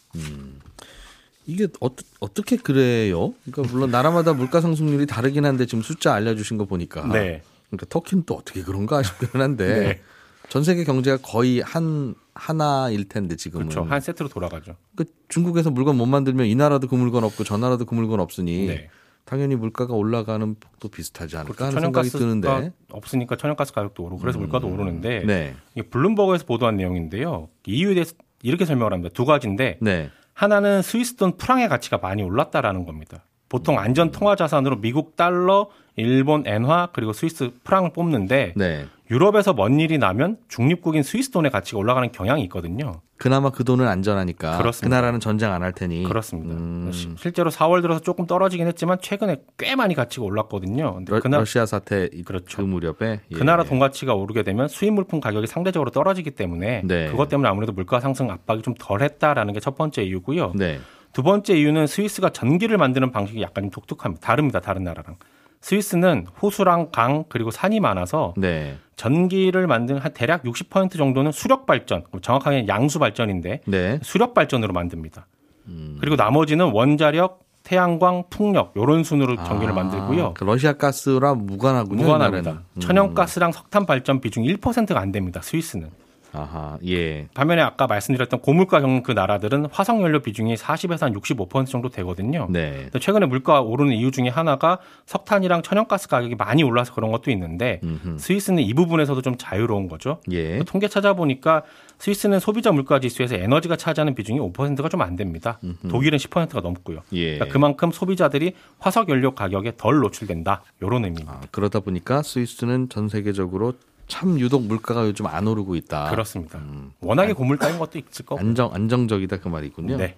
이게 1.46 1.66
어, 1.80 1.88
어떻게 2.20 2.56
그래요? 2.56 3.34
그러니까 3.44 3.72
물론 3.72 3.90
나라마다 3.90 4.32
물가 4.32 4.60
상승률이 4.60 5.06
다르긴 5.06 5.44
한데 5.44 5.66
지금 5.66 5.82
숫자 5.82 6.14
알려주신 6.14 6.58
거 6.58 6.64
보니까 6.64 7.06
네. 7.08 7.42
그러니까 7.68 7.86
터키는 7.88 8.24
또 8.26 8.34
어떻게 8.34 8.62
그런가 8.62 9.02
싶기는 9.02 9.42
한데 9.42 9.66
네. 9.80 10.00
전 10.48 10.64
세계 10.64 10.84
경제가 10.84 11.18
거의 11.22 11.60
한 11.60 12.14
하나일 12.34 13.08
텐데 13.08 13.36
지금은 13.36 13.68
그렇죠. 13.68 13.88
한 13.88 14.00
세트로 14.00 14.28
돌아가죠. 14.28 14.76
그러니까 14.94 15.16
중국에서 15.28 15.70
물건 15.70 15.96
못 15.96 16.06
만들면 16.06 16.46
이 16.46 16.54
나라도 16.54 16.88
그 16.88 16.94
물건 16.94 17.24
없고 17.24 17.44
저 17.44 17.56
나라도 17.56 17.84
그 17.84 17.94
물건 17.94 18.20
없으니 18.20 18.66
네. 18.66 18.90
당연히 19.24 19.54
물가가 19.54 19.94
올라가는 19.94 20.56
폭도 20.58 20.88
비슷하지 20.88 21.36
않을까 21.36 21.54
그렇죠. 21.54 21.76
하는 21.76 21.80
생각이 21.80 22.10
천연가스가 22.10 22.18
드는데 22.58 22.72
없으니까 22.90 23.36
천연가스 23.36 23.72
가격도 23.72 24.02
오르고 24.02 24.20
그래서 24.20 24.38
물가도 24.40 24.66
오르는데 24.66 25.24
네, 25.24 25.54
이게 25.74 25.88
블룸버그에서 25.88 26.46
보도한 26.46 26.76
내용인데요. 26.76 27.48
EU에 27.66 27.94
대해서 27.94 28.14
이렇게 28.42 28.64
설명을 28.64 28.92
합니다. 28.92 29.12
두 29.14 29.24
가지인데 29.24 29.78
네, 29.80 30.10
하나는 30.34 30.82
스위스 30.82 31.16
돈 31.16 31.36
프랑의 31.36 31.68
가치가 31.68 31.98
많이 31.98 32.22
올랐다라는 32.22 32.84
겁니다. 32.84 33.24
보통 33.48 33.78
안전 33.78 34.10
통화 34.12 34.36
자산으로 34.36 34.80
미국 34.80 35.16
달러, 35.16 35.68
일본 35.96 36.44
엔화 36.46 36.90
그리고 36.92 37.12
스위스 37.12 37.50
프랑을 37.64 37.92
뽑는데 37.92 38.54
네. 38.56 38.86
유럽에서 39.10 39.52
뭔 39.52 39.80
일이 39.80 39.98
나면 39.98 40.38
중립국인 40.48 41.02
스위스 41.02 41.30
돈의 41.30 41.50
가치가 41.50 41.78
올라가는 41.78 42.10
경향이 42.12 42.42
있거든요. 42.44 43.00
그나마 43.20 43.50
그 43.50 43.64
돈은 43.64 43.86
안전하니까 43.86 44.56
그렇습니다. 44.56 44.88
그 44.88 44.94
나라는 44.94 45.20
전쟁 45.20 45.52
안 45.52 45.60
할 45.62 45.72
테니 45.72 46.04
그렇습니다. 46.04 46.54
음. 46.54 46.90
시- 46.90 47.10
실제로 47.18 47.50
4월 47.50 47.82
들어서 47.82 48.00
조금 48.00 48.26
떨어지긴 48.26 48.66
했지만 48.66 48.96
최근에 48.98 49.42
꽤 49.58 49.76
많이 49.76 49.94
가치가 49.94 50.24
올랐거든요. 50.24 50.94
근데 50.94 51.12
러, 51.12 51.20
그, 51.20 51.28
나, 51.28 51.36
러시아 51.36 51.66
사태 51.66 52.08
이- 52.14 52.22
그렇죠. 52.22 52.56
그 52.56 52.62
무렵에 52.62 53.20
그 53.30 53.40
예. 53.40 53.44
나라 53.44 53.62
돈 53.64 53.78
가치가 53.78 54.14
오르게 54.14 54.42
되면 54.42 54.68
수입 54.68 54.94
물품 54.94 55.20
가격이 55.20 55.46
상대적으로 55.46 55.90
떨어지기 55.90 56.30
때문에 56.30 56.80
네. 56.84 57.10
그것 57.10 57.28
때문에 57.28 57.46
아무래도 57.50 57.72
물가 57.72 58.00
상승 58.00 58.30
압박이 58.30 58.62
좀 58.62 58.72
덜했다라는 58.78 59.52
게 59.52 59.60
첫 59.60 59.76
번째 59.76 60.02
이유고요. 60.02 60.54
네, 60.56 60.80
두 61.12 61.22
번째 61.22 61.54
이유는 61.58 61.86
스위스가 61.88 62.30
전기를 62.30 62.78
만드는 62.78 63.12
방식이 63.12 63.42
약간 63.42 63.64
좀 63.64 63.70
독특합니다. 63.70 64.26
다릅니다. 64.26 64.60
다른 64.60 64.82
나라랑. 64.84 65.16
스위스는 65.60 66.26
호수랑 66.40 66.88
강 66.90 67.24
그리고 67.28 67.50
산이 67.50 67.80
많아서 67.80 68.34
네, 68.36 68.78
전기를 68.96 69.66
만드는 69.66 70.00
한 70.00 70.12
대략 70.12 70.42
60% 70.42 70.96
정도는 70.96 71.32
수력 71.32 71.66
발전, 71.66 72.04
정확하게 72.22 72.66
양수 72.68 72.98
발전인데 72.98 73.62
네. 73.66 73.98
수력 74.02 74.34
발전으로 74.34 74.72
만듭니다. 74.72 75.26
음. 75.68 75.96
그리고 76.00 76.16
나머지는 76.16 76.70
원자력, 76.72 77.44
태양광, 77.62 78.24
풍력 78.30 78.72
이런 78.74 79.04
순으로 79.04 79.36
전기를 79.36 79.72
아, 79.72 79.76
만들고요. 79.76 80.34
그 80.34 80.44
러시아 80.44 80.72
가스라 80.72 81.34
무관하군요. 81.34 82.02
무관합니다. 82.02 82.62
음. 82.74 82.80
천연가스랑 82.80 83.52
석탄 83.52 83.86
발전 83.86 84.20
비중이 84.20 84.54
1%가 84.56 84.98
안 84.98 85.12
됩니다. 85.12 85.40
스위스는. 85.42 85.90
아하, 86.32 86.78
예. 86.86 87.26
반면에 87.34 87.60
아까 87.60 87.86
말씀드렸던 87.86 88.40
고물가 88.40 88.80
겪는 88.80 89.02
그 89.02 89.12
나라들은 89.12 89.66
화석 89.72 90.00
연료 90.02 90.20
비중이 90.20 90.54
40에서 90.54 91.00
한 91.00 91.14
65% 91.14 91.66
정도 91.66 91.88
되거든요. 91.88 92.46
네. 92.50 92.88
최근에 93.00 93.26
물가 93.26 93.60
오르는 93.60 93.94
이유 93.94 94.10
중에 94.10 94.28
하나가 94.28 94.78
석탄이랑 95.06 95.62
천연가스 95.62 96.08
가격이 96.08 96.36
많이 96.36 96.62
올라서 96.62 96.94
그런 96.94 97.10
것도 97.10 97.30
있는데 97.32 97.80
음흠. 97.82 98.18
스위스는 98.18 98.62
이 98.62 98.72
부분에서도 98.74 99.20
좀 99.22 99.36
자유로운 99.36 99.88
거죠. 99.88 100.20
예. 100.30 100.60
통계 100.60 100.86
찾아보니까 100.86 101.62
스위스는 101.98 102.38
소비자 102.40 102.72
물가 102.72 103.00
지수에서 103.00 103.34
에너지가 103.34 103.76
차지하는 103.76 104.14
비중이 104.14 104.38
5%가 104.38 104.88
좀 104.88 105.00
안 105.00 105.16
됩니다. 105.16 105.58
독일은 105.88 106.18
10%가 106.18 106.60
넘고요. 106.60 107.00
예. 107.12 107.34
그러니까 107.36 107.46
그만큼 107.52 107.90
소비자들이 107.90 108.52
화석 108.78 109.08
연료 109.08 109.34
가격에 109.34 109.72
덜 109.78 109.98
노출된다. 110.00 110.62
이런 110.82 111.04
의미입니다. 111.04 111.32
아, 111.32 111.40
그러다 111.50 111.80
보니까 111.80 112.20
스위스는 112.22 112.90
전 112.90 113.08
세계적으로 113.08 113.72
참 114.10 114.38
유독 114.40 114.64
물가가 114.66 115.06
요즘 115.06 115.26
안 115.26 115.46
오르고 115.46 115.76
있다. 115.76 116.10
그렇습니다. 116.10 116.58
음. 116.58 116.92
워낙에 117.00 117.32
고물가인 117.32 117.78
것도 117.78 117.98
있을 117.98 118.26
거고. 118.26 118.40
안정 118.40 118.74
안정적이다 118.74 119.38
그 119.38 119.48
말이군요. 119.48 119.96
네. 119.96 120.16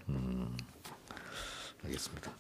알겠습니다. 1.85 2.31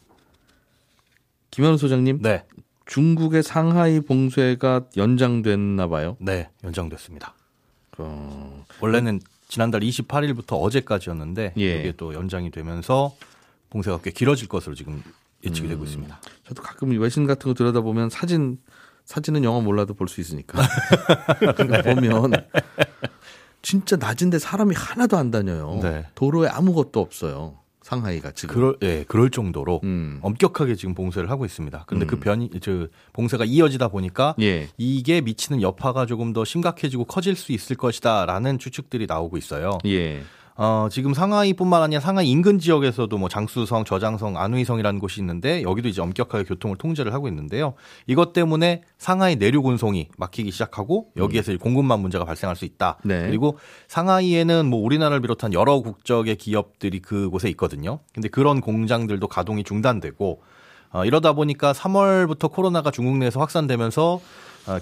김현우 1.51 1.77
소장님, 1.77 2.23
네, 2.23 2.45
중국의 2.87 3.43
상하이 3.43 4.01
봉쇄가 4.01 4.87
연장됐나 4.97 5.89
봐요. 5.89 6.17
네 6.19 6.49
연장됐습니다. 6.65 7.35
어, 7.99 8.65
원래는 8.81 9.21
지난달 9.49 9.83
28일부터 9.83 10.59
어제까지였는데 10.61 11.53
예. 11.59 11.81
이게 11.81 11.93
또 11.95 12.15
연장이 12.15 12.51
되면서 12.51 13.15
봉쇄가 13.69 14.01
꽤 14.03 14.11
길어질 14.11 14.49
것으로 14.49 14.75
지금 14.75 15.03
예측이 15.45 15.69
되고 15.69 15.85
있습니다. 15.85 16.21
저도 16.49 16.63
가끔 16.63 16.99
외신 16.99 17.27
같은 17.27 17.51
거 17.51 17.55
들여다보면 17.55 18.09
사진 18.09 18.59
사진은 19.13 19.45
영어 19.45 19.61
몰라도 19.61 19.93
볼 19.93 20.09
수 20.09 20.23
있으니까 20.23 20.59
그러니까 21.55 21.83
보면 21.83 22.33
진짜 23.61 23.97
낮은데 23.97 24.39
사람이 24.39 24.75
하나도 24.75 25.19
안 25.19 25.31
다녀요. 25.31 25.81
네. 25.83 26.07
도로에 26.15 26.49
아무것도 26.49 26.99
없어요. 26.99 27.59
상하이가 27.83 28.31
지금. 28.33 28.55
그럴 28.55 28.77
예, 28.83 29.05
그럴 29.07 29.29
정도로 29.31 29.81
음. 29.85 30.19
엄격하게 30.23 30.77
지금 30.77 30.95
봉쇄를 30.95 31.31
하고 31.31 31.45
있습니다. 31.45 31.85
근데 31.87 32.07
그 32.07 32.17
음. 32.17 32.21
변이 32.21 32.51
저 32.63 32.89
봉쇄가 33.13 33.45
이어지다 33.45 33.89
보니까 33.89 34.35
예. 34.41 34.69
이게 34.79 35.21
미치는 35.21 35.61
여파가 35.61 36.07
조금 36.07 36.33
더 36.33 36.45
심각해지고 36.45 37.05
커질 37.05 37.37
수 37.37 37.53
있을 37.53 37.77
것이다라는 37.77 38.59
추측들이 38.59 39.07
나오고 39.07 39.37
있어요. 39.37 39.79
예. 39.85 40.23
어, 40.55 40.89
지금 40.91 41.15
상하이뿐만 41.15 41.83
아니라 41.83 42.01
상하이 42.01 42.29
인근 42.29 42.59
지역에서도 42.59 43.17
뭐 43.17 43.29
장수성, 43.29 43.85
저장성, 43.85 44.37
안우이성이라는 44.37 45.01
곳이 45.01 45.21
있는데 45.21 45.63
여기도 45.63 45.89
이제 45.89 46.03
엄격하게 46.03 46.45
교통을 46.45 46.77
통제를 46.77 47.15
하고 47.15 47.29
있는데요. 47.29 47.75
이것 48.07 48.33
때문에 48.33 48.83
상하이 48.99 49.37
내륙 49.37 49.67
운송이 49.67 50.09
막히기 50.19 50.51
시작하고 50.51 51.09
여기에서 51.17 51.57
공급망 51.57 52.03
문제가 52.03 52.25
발생할 52.25 52.57
수 52.57 52.65
있다. 52.65 52.99
네. 53.05 53.27
그리고 53.27 53.59
상하이에는 53.89 54.67
뭐 54.67 54.81
우리나라를 54.81 55.21
비롯한 55.21 55.53
여러 55.55 55.81
국적의 55.81 56.37
기업들이 56.37 57.01
그곳에 57.01 57.49
있거든요. 57.51 58.01
근데 58.13 58.29
그런 58.29 58.61
공장들도 58.61 59.27
가동이 59.29 59.65
중단되고 59.65 60.43
어, 60.93 61.05
이러다 61.07 61.33
보니까 61.33 61.73
3월부터 61.73 62.53
코로나가 62.53 62.91
중국 62.91 63.17
내에서 63.17 63.41
확산되면서 63.41 64.15
어, 64.15 64.21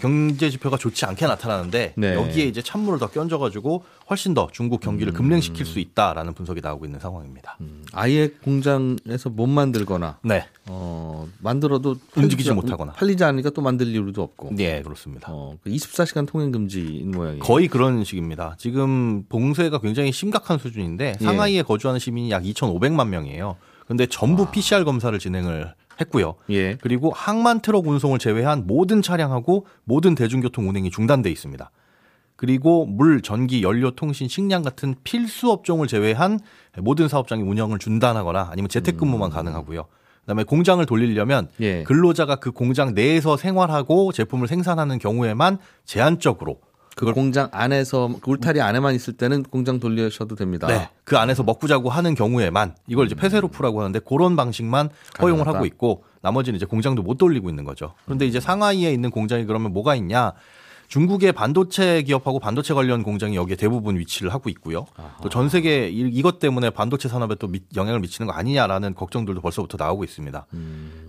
경제 0.00 0.50
지표가 0.50 0.76
좋지 0.76 1.06
않게 1.06 1.26
나타나는데 1.26 1.94
네. 1.96 2.14
여기에 2.14 2.44
이제 2.44 2.60
찬물을 2.62 2.98
더 2.98 3.08
끼얹어가지고 3.10 3.84
훨씬 4.10 4.34
더 4.34 4.48
중국 4.52 4.80
경기를 4.80 5.12
급냉시킬 5.12 5.64
수 5.64 5.78
있다라는 5.78 6.34
분석이 6.34 6.60
나오고 6.60 6.84
있는 6.84 7.00
상황입니다. 7.00 7.56
음, 7.60 7.84
아예 7.92 8.28
공장에서 8.28 9.30
못 9.30 9.46
만들거나 9.46 10.18
네, 10.22 10.46
어, 10.66 11.26
만들어도 11.38 11.96
움직이지 12.16 12.50
팔리지- 12.50 12.54
못하거나. 12.54 12.92
팔리지 12.92 13.24
않으니까 13.24 13.50
또 13.50 13.62
만들 13.62 13.86
이유도 13.88 14.22
없고. 14.22 14.50
네 14.54 14.82
그렇습니다. 14.82 15.28
어, 15.30 15.56
24시간 15.66 16.26
통행 16.26 16.52
금지인 16.52 17.10
모양이에요. 17.12 17.42
거의 17.42 17.68
그런 17.68 18.04
식입니다. 18.04 18.56
지금 18.58 19.24
봉쇄가 19.28 19.78
굉장히 19.80 20.12
심각한 20.12 20.58
수준인데 20.58 21.16
예. 21.20 21.24
상하이에 21.24 21.62
거주하는 21.62 21.98
시민이 22.00 22.30
약 22.30 22.42
2,500만 22.42 23.08
명이에요. 23.08 23.56
근데 23.86 24.06
전부 24.06 24.50
PCR 24.50 24.84
검사를 24.84 25.18
진행을 25.18 25.74
했고요. 26.00 26.34
예. 26.50 26.76
그리고 26.76 27.10
항만 27.10 27.60
트럭 27.60 27.86
운송을 27.86 28.18
제외한 28.18 28.66
모든 28.66 29.02
차량하고 29.02 29.66
모든 29.84 30.14
대중교통 30.14 30.68
운행이 30.68 30.90
중단돼 30.90 31.30
있습니다. 31.30 31.70
그리고 32.36 32.86
물, 32.86 33.20
전기, 33.20 33.62
연료, 33.62 33.90
통신, 33.90 34.26
식량 34.26 34.62
같은 34.62 34.94
필수 35.04 35.50
업종을 35.50 35.86
제외한 35.86 36.40
모든 36.78 37.06
사업장의 37.06 37.44
운영을 37.44 37.78
중단하거나 37.78 38.48
아니면 38.50 38.68
재택근무만 38.70 39.28
가능하고요. 39.30 39.84
그다음에 40.22 40.44
공장을 40.44 40.84
돌리려면 40.86 41.48
예. 41.60 41.82
근로자가 41.82 42.36
그 42.36 42.50
공장 42.50 42.94
내에서 42.94 43.36
생활하고 43.36 44.12
제품을 44.12 44.48
생산하는 44.48 44.98
경우에만 44.98 45.58
제한적으로 45.84 46.60
그 47.06 47.12
공장 47.12 47.48
안에서 47.52 48.10
그 48.20 48.30
울타리 48.32 48.60
안에만 48.60 48.94
있을 48.94 49.14
때는 49.14 49.42
공장 49.44 49.80
돌리셔도 49.80 50.34
됩니다. 50.36 50.66
네. 50.66 50.90
그 51.04 51.16
안에서 51.16 51.42
먹고 51.42 51.66
자고 51.66 51.88
하는 51.88 52.14
경우에만 52.14 52.74
이걸 52.88 53.06
이제 53.06 53.14
폐쇄로프라고 53.14 53.80
하는데 53.80 53.98
그런 54.00 54.36
방식만 54.36 54.90
허용을 55.22 55.38
가능하다. 55.44 55.58
하고 55.58 55.66
있고 55.66 56.04
나머지는 56.20 56.56
이제 56.58 56.66
공장도 56.66 57.02
못 57.02 57.16
돌리고 57.16 57.48
있는 57.48 57.64
거죠. 57.64 57.94
그런데 58.04 58.26
이제 58.26 58.38
상하이에 58.38 58.92
있는 58.92 59.10
공장이 59.10 59.46
그러면 59.46 59.72
뭐가 59.72 59.94
있냐? 59.94 60.32
중국의 60.88 61.30
반도체 61.32 62.02
기업하고 62.02 62.40
반도체 62.40 62.74
관련 62.74 63.04
공장이 63.04 63.36
여기에 63.36 63.54
대부분 63.56 63.96
위치를 63.96 64.34
하고 64.34 64.50
있고요. 64.50 64.86
또 65.22 65.28
전 65.28 65.48
세계 65.48 65.88
이- 65.88 66.10
이것 66.12 66.40
때문에 66.40 66.70
반도체 66.70 67.08
산업에 67.08 67.36
또 67.36 67.46
미- 67.46 67.60
영향을 67.76 68.00
미치는 68.00 68.26
거 68.26 68.32
아니냐라는 68.32 68.94
걱정들도 68.94 69.40
벌써부터 69.40 69.76
나오고 69.78 70.02
있습니다. 70.02 70.46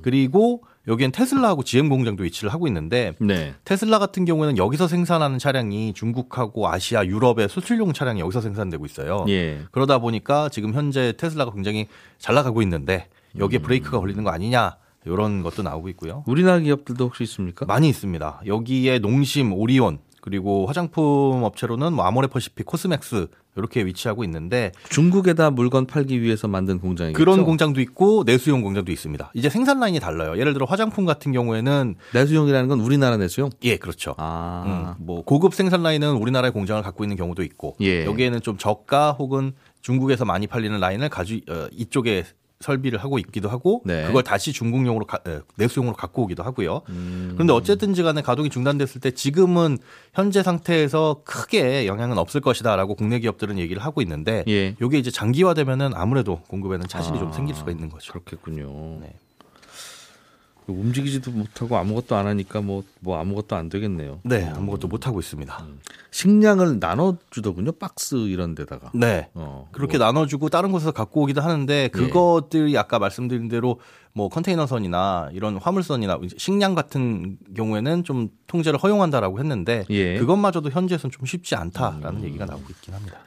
그리고 0.04 0.64
여기엔 0.88 1.12
테슬라하고 1.12 1.64
GM 1.64 1.90
공장도 1.90 2.24
위치를 2.24 2.52
하고 2.52 2.68
있는데 2.68 3.14
네. 3.20 3.54
테슬라 3.66 4.00
같은 4.00 4.26
경우에는 4.26 4.58
여기서 4.58 4.88
생산하는 4.88 5.38
차량이 5.38 5.94
중국하고 5.94 6.68
아시아, 6.68 7.06
유럽의 7.06 7.50
수출용 7.50 7.94
차량이 7.94 8.20
여기서 8.20 8.42
생산되고 8.42 8.86
있어요. 8.86 9.26
예. 9.30 9.62
그러다 9.72 10.00
보니까 10.00 10.50
지금 10.50 10.74
현재 10.74 11.14
테슬라가 11.18 11.52
굉장히 11.54 11.88
잘 12.18 12.36
나가고 12.36 12.62
있는데 12.64 13.08
여기에 13.38 13.60
브레이크가 13.60 14.00
걸리는 14.00 14.24
거 14.24 14.32
아니냐 14.32 14.78
이런 15.06 15.44
것도 15.44 15.64
나오고 15.64 15.90
있고요. 15.90 16.24
우리나라 16.28 16.60
기업들도 16.60 17.06
혹시 17.06 17.24
있습니까? 17.24 17.66
많이 17.66 17.88
있습니다. 17.90 18.42
여기에 18.46 19.00
농심, 19.00 19.54
오리온 19.54 20.00
그리고 20.22 20.68
화장품 20.68 21.44
업체로는 21.44 21.94
뭐 21.94 22.06
아모레퍼시픽, 22.06 22.66
코스맥스 22.66 23.28
이렇게 23.58 23.86
위치하고 23.86 24.24
있는데 24.24 24.72
중국에다 24.90 25.52
물건 25.52 25.86
팔기 25.86 26.22
위해서 26.22 26.48
만든 26.48 26.80
공장이겠죠. 26.80 27.18
그런 27.18 27.44
공장도 27.44 27.82
있고 27.82 28.24
내수용 28.26 28.62
공장도 28.62 28.92
있습니다. 28.92 29.32
이제 29.34 29.50
생산 29.50 29.80
라인이 29.80 30.00
달라요. 30.00 30.38
예를 30.38 30.54
들어 30.54 30.66
화장품 30.66 31.06
같은 31.06 31.34
경우에는 31.34 31.96
내수용이라는 32.14 32.70
건 32.70 32.80
우리나라 32.80 33.18
내수용? 33.18 33.50
예 33.64 33.76
그렇죠. 33.76 34.16
아. 34.18 34.96
음, 34.98 35.06
뭐 35.06 35.24
고급 35.24 35.54
생산 35.54 35.84
라인은 35.84 36.14
우리나라의 36.14 36.54
공장을 36.54 36.82
갖고 36.82 37.04
있는 37.04 37.18
경우도 37.18 37.44
있고 37.44 37.76
예. 37.82 38.06
여기에는 38.06 38.42
좀 38.42 38.58
저가 38.58 39.14
혹은 39.14 39.52
중국에서 39.82 40.24
많이 40.24 40.48
팔리는 40.48 40.80
라인을 40.80 41.10
가지 41.10 41.42
어, 41.50 41.68
이쪽에 41.72 42.24
설비를 42.62 43.00
하고 43.00 43.18
있기도 43.20 43.50
하고 43.50 43.82
네. 43.86 44.06
그걸 44.08 44.24
다시 44.24 44.54
중국용으로 44.54 45.06
가- 45.06 45.20
에, 45.28 45.40
내수용으로 45.58 45.96
갖고 45.96 46.24
오기도 46.24 46.44
하고요. 46.44 46.82
음. 46.90 47.32
그런데 47.34 47.54
어쨌든지 47.54 48.04
간에 48.04 48.22
가동이 48.22 48.50
중단됐을 48.50 49.02
때 49.02 49.12
지금은 49.12 49.78
현재 50.14 50.44
상태에서 50.44 51.22
크게 51.26 51.88
영향은 51.88 52.18
없을 52.18 52.42
것이다라고 52.42 52.96
국내 52.96 53.20
기업들은 53.20 53.58
얘기를 53.60 53.84
하고 53.84 54.02
있는데 54.02 54.44
예. 54.48 54.76
이게 54.82 54.98
이제 54.98 55.12
장기화되면은 55.12 55.92
아무래도 55.96 56.42
공급에는 56.48 56.88
차질이 56.88 57.18
좀 57.20 57.30
아, 57.30 57.32
생길 57.32 57.56
수가 57.56 57.72
있는 57.72 57.90
거죠. 57.90 58.12
그렇겠군요. 58.14 59.00
네. 59.02 59.14
움직이지도 60.72 61.32
못하고 61.32 61.78
아무것도 61.78 62.16
안 62.16 62.28
하니까 62.28 62.62
뭐, 62.62 62.84
뭐 63.00 63.20
아무것도 63.20 63.56
안 63.56 63.70
되겠네요. 63.70 64.20
네, 64.24 64.46
아무것도 64.46 64.88
못 64.88 65.08
하고 65.08 65.20
있습니다. 65.20 65.66
식량을 66.12 66.80
나눠주더군요. 66.80 67.74
박스 67.74 68.16
이런 68.16 68.56
데다가. 68.56 68.92
네. 68.94 69.30
어, 69.34 69.68
그렇게 69.72 69.98
나눠주고 69.98 70.50
다른 70.50 70.72
곳에서 70.72 70.92
갖고 70.92 71.22
오기도 71.22 71.42
하는데 71.42 71.88
그것들이 71.90 72.78
아까 72.78 73.00
말씀드린 73.00 73.48
대로 73.48 73.80
뭐 74.14 74.30
컨테이너선이나 74.30 75.30
이런 75.34 75.58
화물선이나 75.58 76.20
식량 76.38 76.76
같은 76.76 77.38
경우에는 77.56 78.04
좀 78.04 78.30
통제를 78.48 78.80
허용한다라고 78.80 79.40
했는데 79.40 79.86
예. 79.90 80.16
음. 80.16 80.20
그것마저도 80.20 80.70
현재에서는 80.70 81.12
좀 81.12 81.26
쉽지 81.26 81.56
않다라는 81.56 82.24
얘기가 82.24 82.46
나오고 82.46 82.66
있긴 82.70 82.94
합니다. 82.94 83.18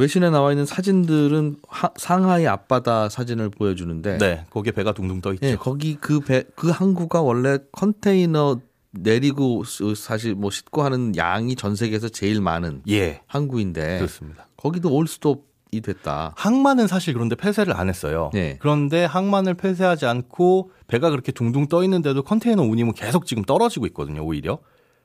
외신에 0.00 0.30
나와 0.30 0.50
있는 0.52 0.64
사진들은 0.66 1.56
하- 1.68 1.90
상하이 1.96 2.46
앞바다 2.46 3.08
사진을 3.10 3.50
보여주는데 3.50 4.18
네, 4.18 4.44
거기에 4.50 4.72
배가 4.72 4.92
둥둥 4.92 5.20
떠 5.20 5.32
있죠. 5.34 5.46
예, 5.46 5.56
거기 5.56 5.96
그 5.96 6.20
배 6.20 6.44
그 6.56 6.70
항구가 6.70 7.20
원래 7.22 7.58
컨테이너 7.72 8.60
내리고 8.92 9.62
스- 9.64 9.94
사실 9.94 10.34
뭐 10.34 10.50
싣고 10.50 10.82
하는 10.82 11.14
양이 11.16 11.54
전 11.54 11.76
세계에서 11.76 12.08
제일 12.08 12.40
많은 12.40 12.82
예, 12.88 13.20
항구인데 13.26 13.98
그렇습니다. 13.98 14.46
거기도 14.56 14.92
올스톱이 14.94 15.80
됐다. 15.82 16.32
항만은 16.36 16.86
사실 16.88 17.14
그런데 17.14 17.36
폐쇄를 17.36 17.74
안 17.76 17.88
했어요. 17.88 18.30
네. 18.32 18.56
그런데 18.60 19.04
항만을 19.04 19.54
폐쇄하지 19.54 20.06
않고 20.06 20.72
배가 20.88 21.10
그렇게 21.10 21.30
둥둥 21.30 21.68
떠 21.68 21.84
있는데도 21.84 22.22
컨테이너 22.22 22.62
운임은 22.62 22.94
계속 22.94 23.26
지금 23.26 23.44
떨어지고 23.44 23.86
있거든요, 23.86 24.22
오히려. 24.24 24.58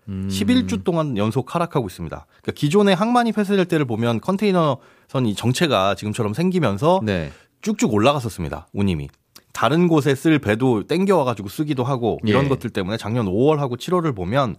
음. 0.10 0.28
11주 0.30 0.84
동안 0.84 1.18
연속 1.18 1.54
하락하고 1.54 1.88
있습니다. 1.88 2.26
그러니까 2.26 2.52
기존에 2.54 2.94
항만이 2.94 3.32
폐쇄될 3.32 3.66
때를 3.66 3.86
보면 3.86 4.22
컨테이너선이 4.22 5.36
정체가 5.36 5.96
지금처럼 5.96 6.34
생기면서 6.34 7.02
네. 7.04 7.32
쭉쭉 7.62 7.94
올라갔었습니다. 7.94 8.68
운임이. 8.74 9.10
다른 9.54 9.88
곳에 9.88 10.16
쓸 10.16 10.38
배도 10.38 10.86
땡겨와가지고 10.88 11.48
쓰기도 11.48 11.84
하고 11.84 12.20
이런 12.26 12.46
예. 12.46 12.50
것들 12.50 12.70
때문에 12.72 12.98
작년 12.98 13.26
5월하고 13.26 13.78
7월을 13.78 14.14
보면 14.14 14.58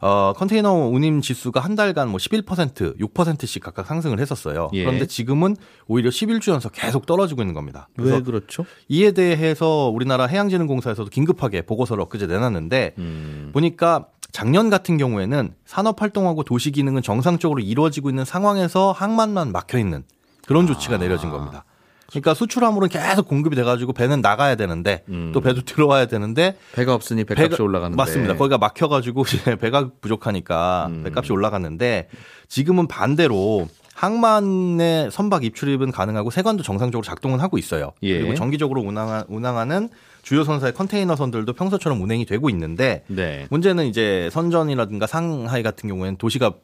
어, 0.00 0.32
컨테이너 0.34 0.72
운임 0.72 1.20
지수가 1.20 1.60
한 1.60 1.76
달간 1.76 2.08
뭐 2.08 2.18
11%, 2.18 2.98
6%씩 2.98 3.62
각각 3.62 3.86
상승을 3.86 4.18
했었어요. 4.18 4.68
예. 4.72 4.84
그런데 4.84 5.06
지금은 5.06 5.56
오히려 5.86 6.10
11주 6.10 6.50
연속 6.50 6.72
계속 6.72 7.06
떨어지고 7.06 7.40
있는 7.40 7.54
겁니다. 7.54 7.88
왜 7.96 8.20
그렇죠? 8.20 8.66
이에 8.88 9.12
대해서 9.12 9.88
우리나라 9.94 10.26
해양진흥공사에서도 10.26 11.08
긴급하게 11.08 11.62
보고서를 11.62 12.02
엊그제 12.02 12.26
내놨는데 12.26 12.94
음. 12.98 13.50
보니까 13.52 14.08
작년 14.32 14.70
같은 14.70 14.96
경우에는 14.96 15.54
산업 15.66 16.00
활동하고 16.00 16.42
도시 16.42 16.70
기능은 16.72 17.02
정상적으로 17.02 17.60
이루어지고 17.60 18.08
있는 18.08 18.24
상황에서 18.24 18.92
항만만 18.92 19.52
막혀 19.52 19.78
있는 19.78 20.04
그런 20.46 20.66
조치가 20.66 20.96
내려진 20.98 21.30
겁니다. 21.30 21.64
그러니까 22.08 22.34
수출 22.34 22.64
화물은 22.64 22.88
계속 22.88 23.26
공급이 23.26 23.56
돼가지고 23.56 23.92
배는 23.94 24.20
나가야 24.20 24.54
되는데 24.56 25.02
음. 25.08 25.30
또 25.32 25.40
배도 25.40 25.62
들어와야 25.62 26.06
되는데 26.06 26.56
배가 26.74 26.94
없으니 26.94 27.24
배값이 27.24 27.56
배가- 27.56 27.62
올라가는데. 27.62 27.96
맞습니다. 27.96 28.36
거기가 28.36 28.58
막혀가지고 28.58 29.24
배가 29.60 29.90
부족하니까 30.00 30.86
음. 30.90 31.04
배값이 31.04 31.32
올라갔는데 31.32 32.08
지금은 32.48 32.86
반대로 32.86 33.68
항만의 33.94 35.10
선박 35.10 35.44
입출입은 35.44 35.90
가능하고 35.92 36.30
세관도 36.30 36.62
정상적으로 36.62 37.04
작동은 37.04 37.40
하고 37.40 37.56
있어요. 37.56 37.92
예. 38.02 38.18
그리고 38.18 38.34
정기적으로 38.34 38.80
운항하, 38.82 39.24
운항하는 39.28 39.88
주요 40.22 40.44
선사의 40.44 40.74
컨테이너 40.74 41.16
선들도 41.16 41.52
평소처럼 41.52 42.00
운행이 42.00 42.24
되고 42.24 42.48
있는데 42.50 43.04
네. 43.08 43.46
문제는 43.50 43.86
이제 43.86 44.30
선전이라든가 44.32 45.06
상하이 45.06 45.62
같은 45.62 45.88
경우에는 45.88 46.16
도시가 46.16 46.54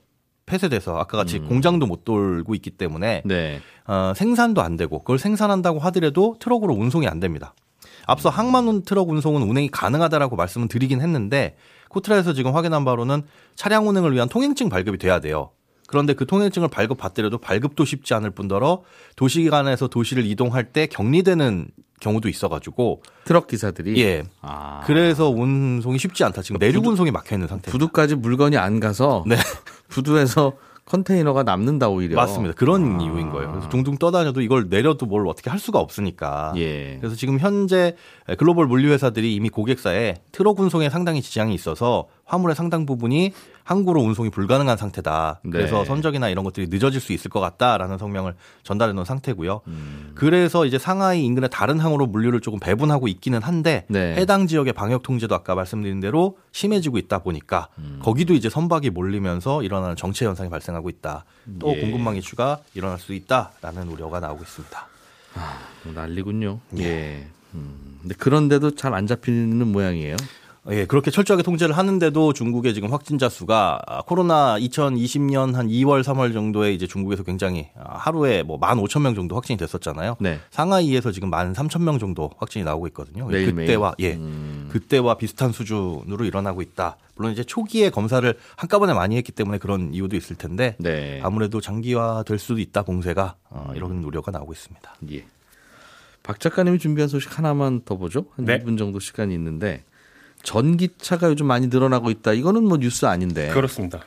폐쇄돼서 0.47 0.97
아까 0.97 1.19
같이 1.19 1.39
공장도 1.41 1.87
못 1.87 2.05
돌고 2.05 2.55
있기 2.55 2.71
때문에 2.71 3.23
네. 3.25 3.61
어, 3.87 4.13
생산도 4.17 4.63
안 4.63 4.77
되고 4.77 5.01
그걸 5.01 5.19
생산한다고 5.19 5.79
하더라도 5.81 6.37
트럭으로 6.41 6.75
운송이 6.75 7.07
안 7.07 7.21
됩니다. 7.21 7.55
앞서 8.07 8.31
항만 8.31 8.83
트럭 8.83 9.11
운송은 9.11 9.43
운행이 9.43 9.69
가능하다라고 9.69 10.37
말씀을 10.37 10.69
드리긴 10.69 11.03
했는데 11.03 11.57
코트라에서 11.91 12.33
지금 12.33 12.55
확인한 12.55 12.85
바로는 12.85 13.23
차량 13.55 13.89
운행을 13.89 14.15
위한 14.15 14.29
통행증 14.29 14.71
발급이 14.71 14.99
돼야 14.99 15.21
돼요. 15.21 15.51
그런데 15.89 16.13
그 16.13 16.27
통행증을 16.27 16.69
발급받더라도 16.69 17.39
발급도 17.39 17.87
쉽지 17.87 18.13
않을 18.13 18.31
뿐더러 18.31 18.83
도시 19.17 19.45
간에서 19.49 19.89
도시를 19.89 20.27
이동할 20.27 20.65
때 20.65 20.87
격리되는 20.87 21.69
경우도 22.01 22.29
있어가지고 22.29 23.03
트럭 23.25 23.47
기사들이 23.47 24.01
예 24.03 24.23
아. 24.43 24.83
그래서 24.85 25.31
운송이 25.31 25.99
쉽지 25.99 26.23
않다. 26.25 26.43
지금 26.43 26.59
내륙 26.59 26.87
운송이 26.87 27.11
막혀 27.11 27.37
있는 27.37 27.49
상태. 27.49 27.71
부두까지 27.71 28.17
물건이 28.17 28.59
안 28.59 28.81
가서 28.81 29.25
네. 29.27 29.37
부두에서 29.89 30.53
컨테이너가 30.85 31.43
남는다 31.43 31.89
오히려. 31.89 32.17
맞습니다. 32.17 32.55
그런 32.55 32.99
아. 32.99 33.03
이유인 33.03 33.31
거예요. 33.31 33.51
그래서 33.51 33.69
둥둥 33.69 33.99
떠다녀도 33.99 34.41
이걸 34.41 34.69
내려도 34.69 35.07
뭘 35.07 35.27
어떻게 35.27 35.51
할 35.51 35.59
수가 35.59 35.79
없으니까. 35.79 36.55
예. 36.57 36.97
그래서 36.99 37.15
지금 37.15 37.39
현재 37.39 37.95
글로벌 38.39 38.67
물류회사들이 38.67 39.35
이미 39.35 39.51
고객사에 39.51 40.15
트럭 40.33 40.59
운송에 40.61 40.89
상당히 40.89 41.21
지장이 41.21 41.55
있어서 41.55 42.09
화물의 42.25 42.57
상당 42.57 42.87
부분이 42.87 43.33
항구로 43.69 44.01
운송이 44.01 44.31
불가능한 44.31 44.79
상태다. 44.79 45.41
그래서 45.53 45.81
네. 45.81 45.85
선적이나 45.85 46.31
이런 46.31 46.43
것들이 46.43 46.69
늦어질 46.71 47.03
수 47.03 47.13
있을 47.13 47.31
것 47.31 47.39
같다라는 47.41 47.99
성명을 47.99 48.35
전달해 48.63 48.95
놓은 48.95 49.05
상태고요. 49.05 49.61
음. 49.67 50.13
그래서 50.15 50.65
이제 50.65 50.79
상하이 50.79 51.23
인근의 51.27 51.51
다른 51.53 51.79
항으로 51.79 52.07
물류를 52.07 52.41
조금 52.41 52.59
배분하고 52.61 53.09
있기는 53.09 53.43
한데 53.43 53.85
네. 53.89 54.15
해당 54.15 54.47
지역의 54.47 54.73
방역 54.73 55.03
통제도 55.03 55.35
아까 55.35 55.55
말씀드린 55.55 56.01
대로 56.01 56.39
심해지고 56.51 56.97
있다 56.97 57.19
보니까 57.19 57.69
음. 57.77 58.01
거기도 58.03 58.33
이제 58.33 58.49
선박이 58.49 58.89
몰리면서 58.89 59.63
일어나는 59.63 59.97
정체 59.97 60.25
현상이 60.25 60.49
발생하고 60.49 60.89
있다. 60.89 61.27
또 61.59 61.77
예. 61.77 61.81
공급망 61.83 62.17
이슈가 62.17 62.61
일어날 62.73 62.99
수 62.99 63.13
있다라는 63.13 63.89
우려가 63.89 64.19
나오고 64.19 64.45
있습니다. 64.45 64.87
뭐 65.85 65.93
난리군요. 65.93 66.59
예. 66.79 67.27
음. 67.53 67.99
근데 68.01 68.15
그런데도 68.15 68.77
잘 68.77 68.95
안 68.95 69.07
잡히는 69.07 69.67
모양이에요. 69.69 70.17
예, 70.71 70.85
그렇게 70.85 71.11
철저하게 71.11 71.43
통제를 71.43 71.77
하는데도 71.77 72.35
중국의 72.35 72.75
지금 72.75 72.93
확진자 72.93 73.31
수가 73.31 73.81
아, 73.87 74.03
코로나 74.03 74.59
2020년 74.59 75.55
한 75.55 75.69
2월, 75.69 76.03
3월 76.03 76.35
정도에 76.35 76.75
이제 76.75 76.87
중국에서 76.87 77.23
굉장히 77.23 77.69
아, 77.75 77.97
하루에 77.97 78.43
뭐 78.43 78.61
15,000명 78.61 79.15
정도 79.15 79.35
확진이 79.35 79.57
됐었잖아요. 79.57 80.17
네. 80.21 80.41
상하이에서 80.51 81.11
지금 81.11 81.31
13,000명 81.31 81.99
정도 81.99 82.31
확진이 82.37 82.65
나오고 82.65 82.87
있거든요. 82.89 83.27
매일매일. 83.27 83.67
그때와 83.67 83.95
예. 84.01 84.15
음. 84.15 84.69
그때와 84.71 85.15
비슷한 85.15 85.53
수준으로 85.53 86.27
일어나고 86.27 86.61
있다. 86.61 86.99
물론 87.15 87.33
이제 87.33 87.45
초기에 87.45 87.89
검사를 87.89 88.33
한꺼번에 88.57 88.93
많이 88.93 89.17
했기 89.17 89.33
때문에 89.33 89.57
그런 89.59 89.95
이유도 89.95 90.17
있을 90.17 90.37
텐데 90.37 90.77
네. 90.79 91.21
아무래도 91.23 91.63
장기화 91.63 92.25
될 92.27 92.39
수도 92.39 92.59
있다 92.61 92.83
봉쇄가 92.83 93.37
어, 93.49 93.73
이런 93.75 94.05
우려가 94.05 94.31
나오고 94.31 94.53
있습니다. 94.53 94.95
예. 95.13 95.25
박 96.23 96.39
작가님이 96.41 96.79
준비한 96.79 97.09
소식 97.09 97.39
하나만 97.39 97.81
더 97.87 97.97
보죠. 97.97 98.27
한 98.37 98.45
네. 98.45 98.59
2분 98.59 98.77
정도 98.77 99.01
시간이 99.01 99.33
있는데 99.33 99.85
전기차가 100.43 101.29
요즘 101.29 101.47
많이 101.47 101.67
늘어나고 101.69 102.11
있다. 102.11 102.33
이거는 102.33 102.65
뭐 102.65 102.79
뉴스 102.79 103.07
아닌데 103.07 103.49
그렇습니다. 103.51 104.01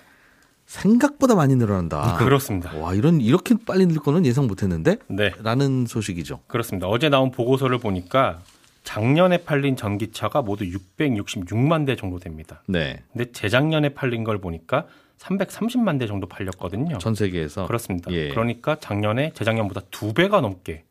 생각보다 0.66 1.36
많이 1.36 1.56
늘어난다. 1.56 2.16
그렇습니다. 2.18 2.74
와 2.78 2.94
이런 2.94 3.20
이렇게 3.20 3.56
빨리 3.66 3.86
늘 3.86 3.98
거는 3.98 4.26
예상 4.26 4.48
못했는데? 4.48 4.98
네, 5.08 5.32
라는 5.44 5.86
소식이죠. 5.86 6.40
그렇습니다. 6.48 6.88
어제 6.88 7.10
나온 7.10 7.32
보고서를 7.32 7.78
보니까 7.78 8.42
작년에 8.84 9.44
팔린 9.44 9.76
전기차가 9.76 10.42
모두 10.42 10.64
666만 10.98 11.86
대 11.86 11.96
정도 11.96 12.20
됩니다. 12.20 12.64
네. 12.68 13.04
근데 13.12 13.32
재작년에 13.32 13.90
팔린 13.90 14.24
걸 14.24 14.40
보니까 14.40 14.86
330만 15.20 16.00
대 16.00 16.08
정도 16.08 16.28
팔렸거든요. 16.28 16.98
전 16.98 17.16
세계에서 17.16 17.68
그렇습니다. 17.68 18.10
예. 18.12 18.30
그러니까 18.30 18.78
작년에 18.80 19.34
재작년보다 19.36 19.82
두 19.92 20.14
배가 20.14 20.42
넘게 20.42 20.84